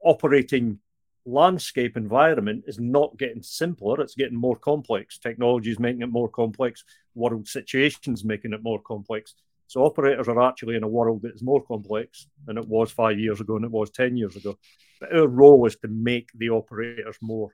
operating 0.02 0.78
landscape 1.26 1.96
environment 1.96 2.64
is 2.66 2.78
not 2.78 3.16
getting 3.18 3.42
simpler, 3.42 4.00
it's 4.00 4.14
getting 4.14 4.38
more 4.38 4.56
complex. 4.56 5.18
Technology 5.18 5.70
is 5.70 5.78
making 5.78 6.02
it 6.02 6.10
more 6.10 6.28
complex, 6.28 6.84
world 7.14 7.46
situations 7.46 8.24
making 8.24 8.52
it 8.52 8.62
more 8.62 8.80
complex. 8.80 9.34
So 9.66 9.84
operators 9.84 10.28
are 10.28 10.40
actually 10.40 10.76
in 10.76 10.82
a 10.82 10.88
world 10.88 11.22
that 11.22 11.34
is 11.34 11.42
more 11.42 11.62
complex 11.62 12.26
than 12.46 12.56
it 12.56 12.66
was 12.66 12.90
five 12.90 13.18
years 13.18 13.40
ago 13.40 13.56
and 13.56 13.64
it 13.66 13.70
was 13.70 13.90
10 13.90 14.16
years 14.16 14.34
ago. 14.34 14.58
But 14.98 15.14
our 15.14 15.28
role 15.28 15.66
is 15.66 15.76
to 15.76 15.88
make 15.88 16.30
the 16.34 16.50
operators 16.50 17.16
more 17.20 17.50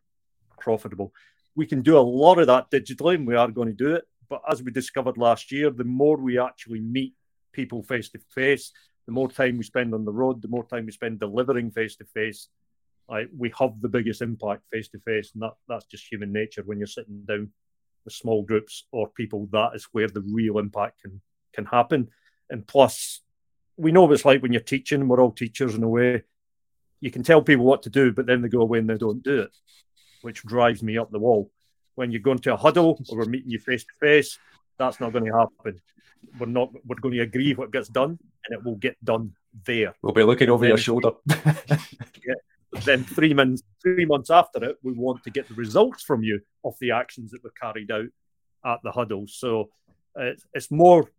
profitable. 0.60 1.12
We 1.56 1.66
can 1.66 1.82
do 1.82 1.98
a 1.98 2.00
lot 2.00 2.38
of 2.38 2.46
that 2.46 2.70
digitally 2.70 3.16
and 3.16 3.26
we 3.26 3.34
are 3.34 3.50
going 3.50 3.68
to 3.68 3.74
do 3.74 3.94
it. 3.96 4.04
But 4.28 4.42
as 4.48 4.62
we 4.62 4.70
discovered 4.70 5.18
last 5.18 5.50
year, 5.50 5.70
the 5.70 5.84
more 5.84 6.16
we 6.16 6.38
actually 6.38 6.80
meet 6.80 7.14
people 7.54 7.82
face 7.82 8.10
to 8.10 8.18
face, 8.34 8.72
the 9.06 9.12
more 9.12 9.30
time 9.30 9.56
we 9.56 9.64
spend 9.64 9.94
on 9.94 10.04
the 10.04 10.12
road, 10.12 10.42
the 10.42 10.48
more 10.48 10.66
time 10.66 10.84
we 10.84 10.92
spend 10.92 11.20
delivering 11.20 11.70
face 11.70 11.96
to 11.96 12.04
face, 12.04 12.48
we 13.36 13.52
have 13.58 13.80
the 13.80 13.88
biggest 13.88 14.22
impact 14.22 14.62
face 14.70 14.88
to 14.88 14.98
face, 14.98 15.30
and 15.34 15.42
that, 15.42 15.54
that's 15.68 15.86
just 15.86 16.10
human 16.10 16.32
nature. 16.32 16.62
When 16.64 16.78
you're 16.78 16.86
sitting 16.86 17.22
down 17.26 17.50
with 18.04 18.14
small 18.14 18.42
groups 18.42 18.84
or 18.92 19.08
people, 19.08 19.48
that 19.52 19.72
is 19.74 19.88
where 19.92 20.08
the 20.08 20.22
real 20.22 20.58
impact 20.58 21.02
can 21.02 21.20
can 21.54 21.64
happen. 21.64 22.08
And 22.50 22.66
plus, 22.66 23.20
we 23.76 23.92
know 23.92 24.02
what 24.02 24.12
it's 24.12 24.24
like 24.24 24.42
when 24.42 24.52
you're 24.52 24.60
teaching. 24.60 25.08
We're 25.08 25.20
all 25.20 25.30
teachers 25.30 25.74
in 25.74 25.82
a 25.82 25.88
way. 25.88 26.22
You 27.00 27.10
can 27.10 27.22
tell 27.22 27.42
people 27.42 27.64
what 27.64 27.82
to 27.82 27.90
do, 27.90 28.12
but 28.12 28.26
then 28.26 28.42
they 28.42 28.48
go 28.48 28.60
away 28.60 28.78
and 28.78 28.88
they 28.88 28.96
don't 28.96 29.22
do 29.22 29.42
it, 29.42 29.56
which 30.22 30.44
drives 30.44 30.82
me 30.82 30.98
up 30.98 31.10
the 31.10 31.18
wall. 31.18 31.50
When 31.94 32.10
you 32.10 32.18
go 32.18 32.32
into 32.32 32.52
a 32.52 32.56
huddle 32.56 33.00
or 33.08 33.18
we're 33.18 33.26
meeting 33.26 33.50
you 33.50 33.58
face 33.58 33.84
to 33.84 33.92
face, 34.00 34.38
that's 34.78 35.00
not 35.00 35.12
going 35.12 35.24
to 35.24 35.32
happen. 35.32 35.80
We're 36.38 36.46
not. 36.46 36.72
We're 36.86 36.96
going 36.96 37.14
to 37.14 37.20
agree 37.20 37.54
what 37.54 37.70
gets 37.70 37.88
done, 37.88 38.18
and 38.46 38.58
it 38.58 38.64
will 38.64 38.76
get 38.76 39.02
done 39.04 39.34
there. 39.64 39.94
We'll 40.02 40.12
be 40.12 40.22
looking 40.22 40.50
over 40.50 40.66
your 40.66 40.78
shoulder. 40.78 41.12
yeah, 41.28 42.34
then 42.84 43.04
three 43.04 43.34
months 43.34 43.62
three 43.82 44.04
months 44.04 44.30
after 44.30 44.64
it, 44.64 44.78
we 44.82 44.92
want 44.92 45.22
to 45.24 45.30
get 45.30 45.48
the 45.48 45.54
results 45.54 46.02
from 46.02 46.22
you 46.22 46.40
of 46.64 46.74
the 46.80 46.92
actions 46.92 47.30
that 47.30 47.44
were 47.44 47.52
carried 47.60 47.90
out 47.90 48.08
at 48.64 48.80
the 48.82 48.90
huddle. 48.90 49.26
So 49.28 49.70
uh, 50.18 50.32
it's 50.54 50.70
more. 50.70 51.10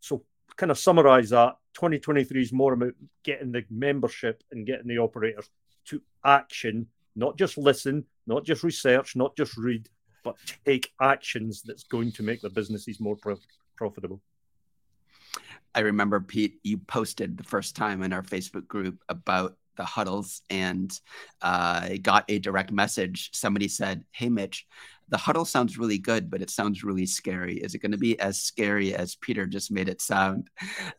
So 0.00 0.24
kind 0.56 0.70
of 0.70 0.78
summarize 0.78 1.30
that. 1.30 1.56
2023 1.74 2.40
is 2.40 2.52
more 2.52 2.72
about 2.72 2.94
getting 3.22 3.52
the 3.52 3.64
membership 3.70 4.42
and 4.50 4.66
getting 4.66 4.88
the 4.88 4.98
operators 4.98 5.50
to 5.86 6.00
action, 6.24 6.86
not 7.14 7.36
just 7.36 7.58
listen, 7.58 8.04
not 8.26 8.44
just 8.44 8.62
research, 8.62 9.14
not 9.14 9.36
just 9.36 9.56
read, 9.58 9.88
but 10.26 10.36
take 10.64 10.92
actions 11.00 11.62
that's 11.62 11.84
going 11.84 12.10
to 12.10 12.24
make 12.24 12.40
the 12.40 12.50
businesses 12.50 12.98
more 12.98 13.14
pro- 13.14 13.38
profitable. 13.76 14.20
I 15.72 15.80
remember 15.80 16.18
Pete, 16.18 16.58
you 16.64 16.78
posted 16.78 17.38
the 17.38 17.44
first 17.44 17.76
time 17.76 18.02
in 18.02 18.12
our 18.12 18.22
Facebook 18.22 18.66
group 18.66 19.00
about 19.08 19.56
the 19.76 19.84
huddles 19.84 20.42
and 20.50 20.90
uh, 21.42 21.90
got 22.02 22.24
a 22.28 22.40
direct 22.40 22.72
message. 22.72 23.30
Somebody 23.34 23.68
said, 23.68 24.04
Hey, 24.10 24.28
Mitch, 24.28 24.66
the 25.08 25.16
huddle 25.16 25.44
sounds 25.44 25.78
really 25.78 25.98
good, 25.98 26.28
but 26.28 26.42
it 26.42 26.50
sounds 26.50 26.82
really 26.82 27.06
scary. 27.06 27.58
Is 27.58 27.76
it 27.76 27.78
going 27.78 27.92
to 27.92 27.98
be 27.98 28.18
as 28.18 28.40
scary 28.40 28.94
as 28.94 29.14
Peter 29.14 29.46
just 29.46 29.70
made 29.70 29.88
it 29.88 30.00
sound? 30.00 30.50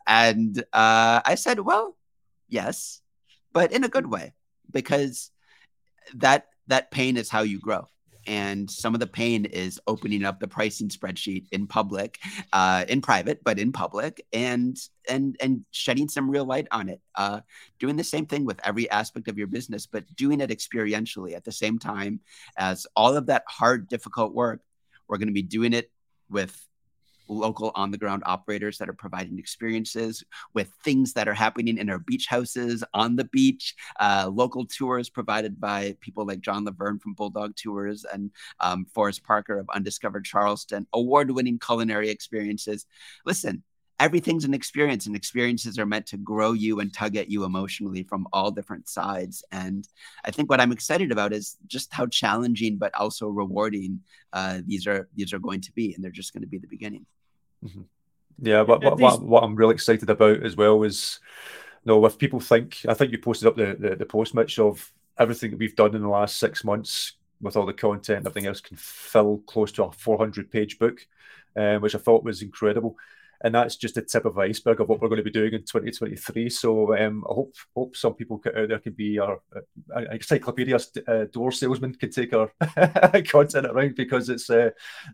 And 0.08 0.58
uh, 0.72 1.20
I 1.26 1.36
said, 1.36 1.60
Well, 1.60 1.98
yes, 2.48 3.02
but 3.52 3.74
in 3.74 3.84
a 3.84 3.90
good 3.90 4.08
way, 4.08 4.36
because 4.72 5.32
that 6.13 6.46
that 6.68 6.92
pain 6.92 7.18
is 7.18 7.30
how 7.30 7.42
you 7.42 7.60
grow 7.60 7.90
and 8.28 8.70
some 8.70 8.94
of 8.94 9.00
the 9.00 9.08
pain 9.08 9.46
is 9.46 9.80
opening 9.88 10.24
up 10.24 10.40
the 10.40 10.48
pricing 10.48 10.90
spreadsheet 10.90 11.46
in 11.52 11.66
public 11.66 12.20
uh, 12.54 12.86
in 12.88 13.02
private 13.02 13.44
but 13.44 13.58
in 13.58 13.72
public 13.72 14.26
and 14.34 14.78
and 15.10 15.38
and 15.42 15.66
shedding 15.72 16.10
some 16.10 16.30
real 16.30 16.46
light 16.46 16.68
on 16.72 16.90
it. 16.90 17.02
Uh, 17.16 17.40
doing 17.80 17.96
the 17.96 18.04
same 18.04 18.26
thing 18.26 18.46
with 18.46 18.60
every 18.63 18.90
aspect 18.92 19.28
of 19.28 19.38
your 19.38 19.48
business 19.48 19.86
but 19.86 20.04
doing 20.16 20.42
it 20.42 20.50
experientially 20.50 21.34
at 21.34 21.44
the 21.44 21.52
same 21.52 21.80
time 21.80 22.20
as 22.58 22.86
all 22.96 23.16
of 23.16 23.28
that 23.28 23.44
hard 23.48 23.88
difficult 23.88 24.34
work 24.34 24.62
we're 25.08 25.18
going 25.18 25.28
to 25.28 25.34
be 25.34 25.42
doing 25.42 25.74
it 25.74 25.90
with 26.30 26.66
local 27.28 27.72
on 27.76 27.92
the 27.92 27.98
ground 27.98 28.24
operators 28.26 28.78
that 28.78 28.90
are 28.90 28.94
providing 28.94 29.40
experiences 29.40 30.24
with 30.54 30.72
things 30.84 31.13
that 31.13 31.28
are 31.28 31.34
happening 31.34 31.78
in 31.78 31.90
our 31.90 32.00
beach 32.00 32.28
houses 32.28 32.84
on 32.94 33.16
the 33.16 33.26
beach, 33.26 33.76
uh, 34.00 34.30
local 34.32 34.66
tours 34.66 35.10
provided 35.10 35.60
by 35.60 35.96
people 36.02 36.26
like 36.26 36.42
John 36.42 36.66
Laverne 36.66 37.00
from 37.00 37.13
Bulldog 37.13 37.56
Tours 37.56 38.06
and 38.12 38.32
um, 38.60 38.86
Forrest 38.86 39.24
Parker 39.24 39.60
of 39.60 39.70
Undiscovered 39.70 40.26
Charleston, 40.26 40.88
award 40.94 41.32
winning 41.32 41.60
culinary 41.60 42.10
experiences. 42.10 42.86
Listen, 43.26 43.63
everything's 44.00 44.46
an 44.46 44.54
experience 44.54 45.08
and 45.08 45.16
experiences 45.16 45.80
are 45.80 45.86
meant 45.86 46.06
to 46.06 46.18
grow 46.18 46.54
you 46.54 46.80
and 46.80 46.94
tug 46.94 47.16
at 47.16 47.30
you 47.30 47.44
emotionally 47.44 48.04
from 48.04 48.28
all 48.32 48.52
different 48.52 48.88
sides 48.88 49.44
and 49.52 49.88
i 50.24 50.32
think 50.32 50.50
what 50.50 50.62
i'm 50.62 50.72
excited 50.72 51.12
about 51.12 51.34
is 51.34 51.58
just 51.68 51.92
how 51.92 52.06
challenging 52.06 52.78
but 52.78 52.94
also 52.96 53.28
rewarding 53.28 54.00
uh, 54.34 54.60
these 54.66 54.86
are 54.86 55.08
these 55.16 55.34
are 55.34 55.40
going 55.40 55.62
to 55.62 55.72
be 55.72 55.94
and 55.94 56.04
they're 56.04 56.12
just 56.12 56.34
going 56.34 56.42
to 56.42 56.48
be 56.48 56.60
the 56.60 56.68
beginning 56.68 57.06
Mm-hmm. 57.65 57.82
Yeah, 58.39 58.63
but 58.63 58.84
what, 58.84 59.00
what, 59.00 59.22
what, 59.22 59.43
I'm 59.43 59.56
really 59.56 59.74
excited 59.74 60.10
about 60.10 60.43
as 60.43 60.56
well 60.56 60.84
is, 60.84 61.20
you 61.84 61.91
know, 61.91 62.06
if 62.06 62.17
people 62.17 62.39
think, 62.39 62.78
I 62.88 62.93
think 62.93 63.12
you 63.12 63.17
posted 63.17 63.48
up 63.48 63.56
the, 63.56 63.76
the, 63.80 63.96
the 63.96 64.06
post, 64.06 64.36
Mitch, 64.36 64.60
of 64.60 64.91
everything 65.17 65.52
that 65.52 65.58
we've 65.58 65.76
done 65.76 65.96
in 65.96 66.02
the 66.04 66.08
last 66.08 66.38
six 66.38 66.63
months 66.63 67.13
with 67.41 67.58
all 67.58 67.65
the 67.65 67.74
content 67.74 68.20
and 68.20 68.28
everything 68.28 68.48
else 68.48 68.62
can 68.62 68.78
fill 68.78 69.41
close 69.48 69.72
to 69.72 69.86
a 69.86 69.91
400 69.91 70.52
page 70.52 70.78
book. 70.78 71.08
um, 71.58 71.82
which 71.82 71.96
I 71.96 71.98
thought 71.98 72.24
was 72.24 72.41
incredible. 72.41 72.96
And 73.41 73.54
that's 73.54 73.76
just 73.76 73.95
the 73.95 74.02
tip 74.02 74.26
of 74.26 74.36
the 74.36 74.41
iceberg 74.41 74.80
of 74.80 74.89
what 74.89 75.00
we're 75.00 75.10
going 75.10 75.17
to 75.17 75.23
be 75.23 75.30
doing 75.30 75.54
in 75.54 75.62
2023. 75.62 76.50
So 76.50 76.97
um, 76.97 77.23
I 77.30 77.34
hope 77.34 77.56
hope 77.76 77.95
some 77.95 78.15
people 78.15 78.41
out 78.45 78.69
there 78.69 78.80
can 78.80 78.93
be 78.93 79.19
our 79.19 79.39
uh, 79.56 80.02
encyclopedia 80.12 80.78
uh, 81.08 81.26
door 81.32 81.52
salesman 81.52 81.93
can 81.93 82.10
take 82.10 82.34
our 82.34 82.52
content 83.30 83.67
around 83.67 83.95
because 83.95 84.30
it's 84.30 84.50
uh, 84.50 84.71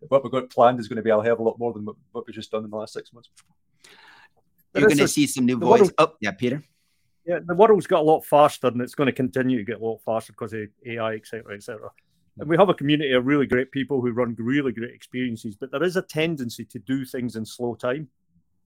what 0.07 0.23
we've 0.23 0.31
got 0.31 0.49
planned 0.49 0.79
is 0.79 0.87
going 0.87 0.97
to 0.97 1.03
be 1.03 1.09
a 1.09 1.21
hell 1.21 1.33
of 1.33 1.39
a 1.39 1.43
lot 1.43 1.59
more 1.59 1.73
than 1.73 1.85
what 1.85 2.25
we've 2.25 2.35
just 2.35 2.51
done 2.51 2.63
in 2.63 2.69
the 2.69 2.77
last 2.77 2.93
six 2.93 3.11
months. 3.11 3.29
You're 4.73 4.87
going 4.87 4.97
to 4.97 5.07
see 5.07 5.27
some 5.27 5.45
new 5.45 5.59
voice. 5.59 5.91
Oh, 5.97 6.13
yeah, 6.19 6.31
Peter. 6.31 6.63
Yeah, 7.25 7.39
the 7.45 7.53
world's 7.53 7.87
got 7.87 8.01
a 8.01 8.03
lot 8.03 8.25
faster, 8.25 8.67
and 8.67 8.81
it's 8.81 8.95
going 8.95 9.07
to 9.07 9.13
continue 9.13 9.57
to 9.57 9.63
get 9.63 9.79
a 9.79 9.85
lot 9.85 10.01
faster 10.03 10.33
because 10.33 10.51
of 10.53 10.67
AI, 10.85 11.13
etc., 11.13 11.55
etc. 11.55 11.89
And 12.39 12.49
we 12.49 12.57
have 12.57 12.69
a 12.69 12.73
community 12.73 13.13
of 13.13 13.25
really 13.25 13.45
great 13.45 13.71
people 13.71 14.01
who 14.01 14.11
run 14.11 14.35
really 14.39 14.71
great 14.71 14.93
experiences, 14.93 15.55
but 15.55 15.71
there 15.71 15.83
is 15.83 15.97
a 15.97 16.01
tendency 16.01 16.65
to 16.65 16.79
do 16.79 17.05
things 17.05 17.35
in 17.35 17.45
slow 17.45 17.75
time 17.75 18.07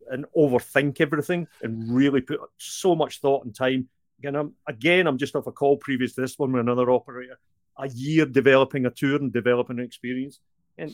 and 0.09 0.25
overthink 0.37 1.01
everything 1.01 1.47
and 1.61 1.93
really 1.93 2.21
put 2.21 2.39
so 2.57 2.95
much 2.95 3.19
thought 3.19 3.43
and 3.43 3.53
time. 3.53 3.89
Again, 4.19 4.35
I'm 4.35 4.53
again, 4.67 5.05
I'm 5.05 5.17
just 5.17 5.35
off 5.35 5.47
a 5.47 5.51
call 5.51 5.77
previous 5.77 6.13
to 6.13 6.21
this 6.21 6.39
one 6.39 6.53
with 6.53 6.61
another 6.61 6.89
operator. 6.89 7.37
A 7.77 7.89
year 7.89 8.25
developing 8.25 8.85
a 8.85 8.89
tour 8.89 9.17
and 9.17 9.31
developing 9.33 9.79
an 9.79 9.85
experience, 9.85 10.39
and 10.77 10.93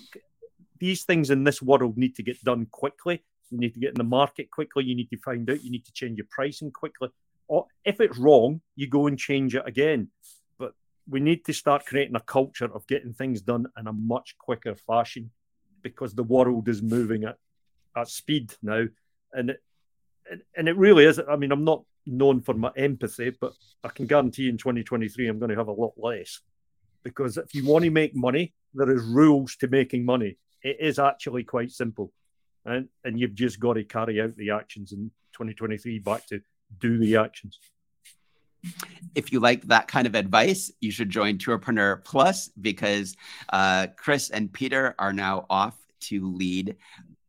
these 0.79 1.03
things 1.03 1.29
in 1.29 1.43
this 1.43 1.61
world 1.61 1.97
need 1.97 2.15
to 2.15 2.23
get 2.23 2.43
done 2.43 2.65
quickly. 2.71 3.23
You 3.51 3.59
need 3.59 3.75
to 3.75 3.79
get 3.79 3.91
in 3.91 3.97
the 3.97 4.03
market 4.03 4.49
quickly. 4.49 4.83
You 4.83 4.95
need 4.95 5.09
to 5.11 5.17
find 5.17 5.49
out. 5.49 5.63
You 5.63 5.71
need 5.71 5.85
to 5.85 5.93
change 5.93 6.17
your 6.17 6.27
pricing 6.29 6.71
quickly. 6.71 7.09
Or 7.47 7.67
if 7.85 8.01
it's 8.01 8.17
wrong, 8.17 8.61
you 8.75 8.87
go 8.87 9.07
and 9.07 9.17
change 9.17 9.55
it 9.55 9.63
again 9.65 10.09
we 11.07 11.19
need 11.19 11.45
to 11.45 11.53
start 11.53 11.85
creating 11.85 12.15
a 12.15 12.21
culture 12.21 12.73
of 12.73 12.87
getting 12.87 13.13
things 13.13 13.41
done 13.41 13.67
in 13.77 13.87
a 13.87 13.93
much 13.93 14.37
quicker 14.37 14.75
fashion 14.75 15.31
because 15.81 16.13
the 16.13 16.23
world 16.23 16.69
is 16.69 16.81
moving 16.81 17.25
at, 17.25 17.37
at 17.95 18.07
speed 18.07 18.53
now. 18.61 18.85
And 19.33 19.49
it, 19.49 19.61
and 20.55 20.67
it 20.67 20.77
really 20.77 21.05
is. 21.05 21.19
I 21.19 21.35
mean, 21.35 21.51
I'm 21.51 21.65
not 21.65 21.83
known 22.05 22.41
for 22.41 22.53
my 22.53 22.71
empathy, 22.77 23.35
but 23.39 23.53
I 23.83 23.89
can 23.89 24.07
guarantee 24.07 24.49
in 24.49 24.57
2023 24.57 25.27
I'm 25.27 25.39
going 25.39 25.51
to 25.51 25.57
have 25.57 25.67
a 25.67 25.73
lot 25.73 25.93
less. 25.97 26.39
Because 27.03 27.37
if 27.37 27.53
you 27.53 27.65
want 27.65 27.83
to 27.83 27.91
make 27.91 28.15
money, 28.15 28.53
there 28.73 28.89
is 28.89 29.03
rules 29.03 29.57
to 29.57 29.67
making 29.67 30.05
money. 30.05 30.37
It 30.63 30.77
is 30.79 30.99
actually 30.99 31.43
quite 31.43 31.71
simple. 31.71 32.13
And, 32.65 32.87
and 33.03 33.19
you've 33.19 33.35
just 33.35 33.59
got 33.59 33.73
to 33.73 33.83
carry 33.83 34.21
out 34.21 34.37
the 34.37 34.51
actions 34.51 34.93
in 34.93 35.11
2023 35.33 35.99
back 35.99 36.25
to 36.27 36.41
do 36.79 36.97
the 36.97 37.17
actions. 37.17 37.59
If 39.15 39.31
you 39.31 39.39
like 39.39 39.63
that 39.63 39.87
kind 39.87 40.07
of 40.07 40.15
advice, 40.15 40.71
you 40.81 40.91
should 40.91 41.09
join 41.09 41.37
Tourpreneur 41.37 42.03
Plus 42.03 42.49
because 42.59 43.15
uh, 43.51 43.87
Chris 43.97 44.29
and 44.29 44.51
Peter 44.51 44.95
are 44.97 45.13
now 45.13 45.45
off 45.49 45.77
to 46.01 46.31
lead 46.31 46.75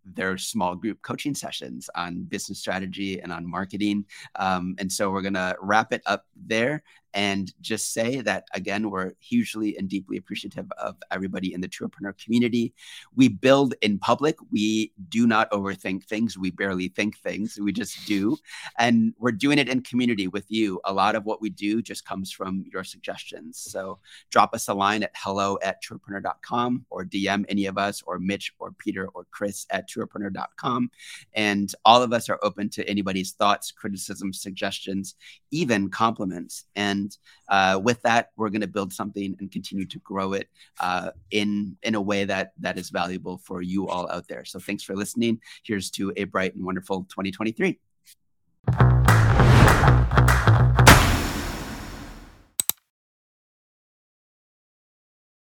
their 0.04 0.36
small 0.36 0.74
group 0.74 1.00
coaching 1.02 1.34
sessions 1.34 1.88
on 1.94 2.22
business 2.24 2.58
strategy 2.58 3.20
and 3.20 3.32
on 3.32 3.48
marketing. 3.48 4.04
Um, 4.36 4.74
and 4.78 4.90
so 4.90 5.10
we're 5.10 5.22
going 5.22 5.34
to 5.34 5.56
wrap 5.60 5.92
it 5.92 6.02
up 6.06 6.26
there 6.36 6.82
and 7.14 7.52
just 7.60 7.92
say 7.92 8.20
that 8.20 8.44
again 8.54 8.90
we're 8.90 9.12
hugely 9.20 9.76
and 9.78 9.88
deeply 9.88 10.16
appreciative 10.16 10.70
of 10.78 10.96
everybody 11.10 11.54
in 11.54 11.60
the 11.60 11.68
tourpreneur 11.68 12.16
community. 12.22 12.74
We 13.14 13.28
build 13.28 13.74
in 13.80 13.98
public. 13.98 14.36
We 14.50 14.92
do 15.08 15.26
not 15.26 15.50
overthink 15.50 16.04
things. 16.04 16.36
We 16.36 16.50
barely 16.50 16.88
think 16.88 17.18
things. 17.18 17.58
We 17.58 17.72
just 17.72 18.06
do. 18.06 18.36
And 18.78 19.14
we're 19.18 19.32
doing 19.32 19.58
it 19.58 19.68
in 19.68 19.82
community 19.82 20.26
with 20.28 20.50
you. 20.50 20.80
A 20.84 20.92
lot 20.92 21.14
of 21.14 21.24
what 21.24 21.40
we 21.40 21.50
do 21.50 21.80
just 21.80 22.04
comes 22.04 22.30
from 22.30 22.64
your 22.70 22.84
suggestions. 22.84 23.58
So 23.58 23.98
drop 24.30 24.54
us 24.54 24.68
a 24.68 24.74
line 24.74 25.02
at 25.02 25.12
hello 25.14 25.58
at 25.62 25.82
tourpreneur.com 25.82 26.86
or 26.90 27.04
dm 27.04 27.44
any 27.48 27.66
of 27.66 27.78
us 27.78 28.02
or 28.06 28.18
mitch 28.18 28.52
or 28.58 28.72
peter 28.72 29.08
or 29.14 29.26
chris 29.30 29.66
at 29.70 29.88
tourpreneur.com 29.88 30.90
and 31.34 31.74
all 31.84 32.02
of 32.02 32.12
us 32.12 32.28
are 32.28 32.38
open 32.42 32.68
to 32.68 32.88
anybody's 32.88 33.32
thoughts 33.32 33.70
criticisms 33.70 34.40
suggestions 34.40 35.14
even 35.54 35.88
compliments. 35.88 36.64
And 36.74 37.03
and 37.04 37.16
uh, 37.48 37.78
with 37.78 38.00
that, 38.02 38.30
we're 38.36 38.50
going 38.50 38.60
to 38.60 38.66
build 38.66 38.92
something 38.92 39.36
and 39.38 39.50
continue 39.50 39.86
to 39.86 39.98
grow 40.00 40.32
it 40.32 40.48
uh, 40.80 41.10
in 41.30 41.76
in 41.82 41.94
a 41.94 42.00
way 42.00 42.24
that 42.24 42.52
that 42.58 42.78
is 42.78 42.90
valuable 42.90 43.38
for 43.38 43.62
you 43.62 43.88
all 43.88 44.10
out 44.10 44.28
there. 44.28 44.44
So 44.44 44.58
thanks 44.58 44.82
for 44.82 44.96
listening. 44.96 45.40
Here's 45.64 45.90
to 45.92 46.12
a 46.16 46.24
bright 46.24 46.54
and 46.54 46.64
wonderful 46.64 47.06
2023. 47.10 47.78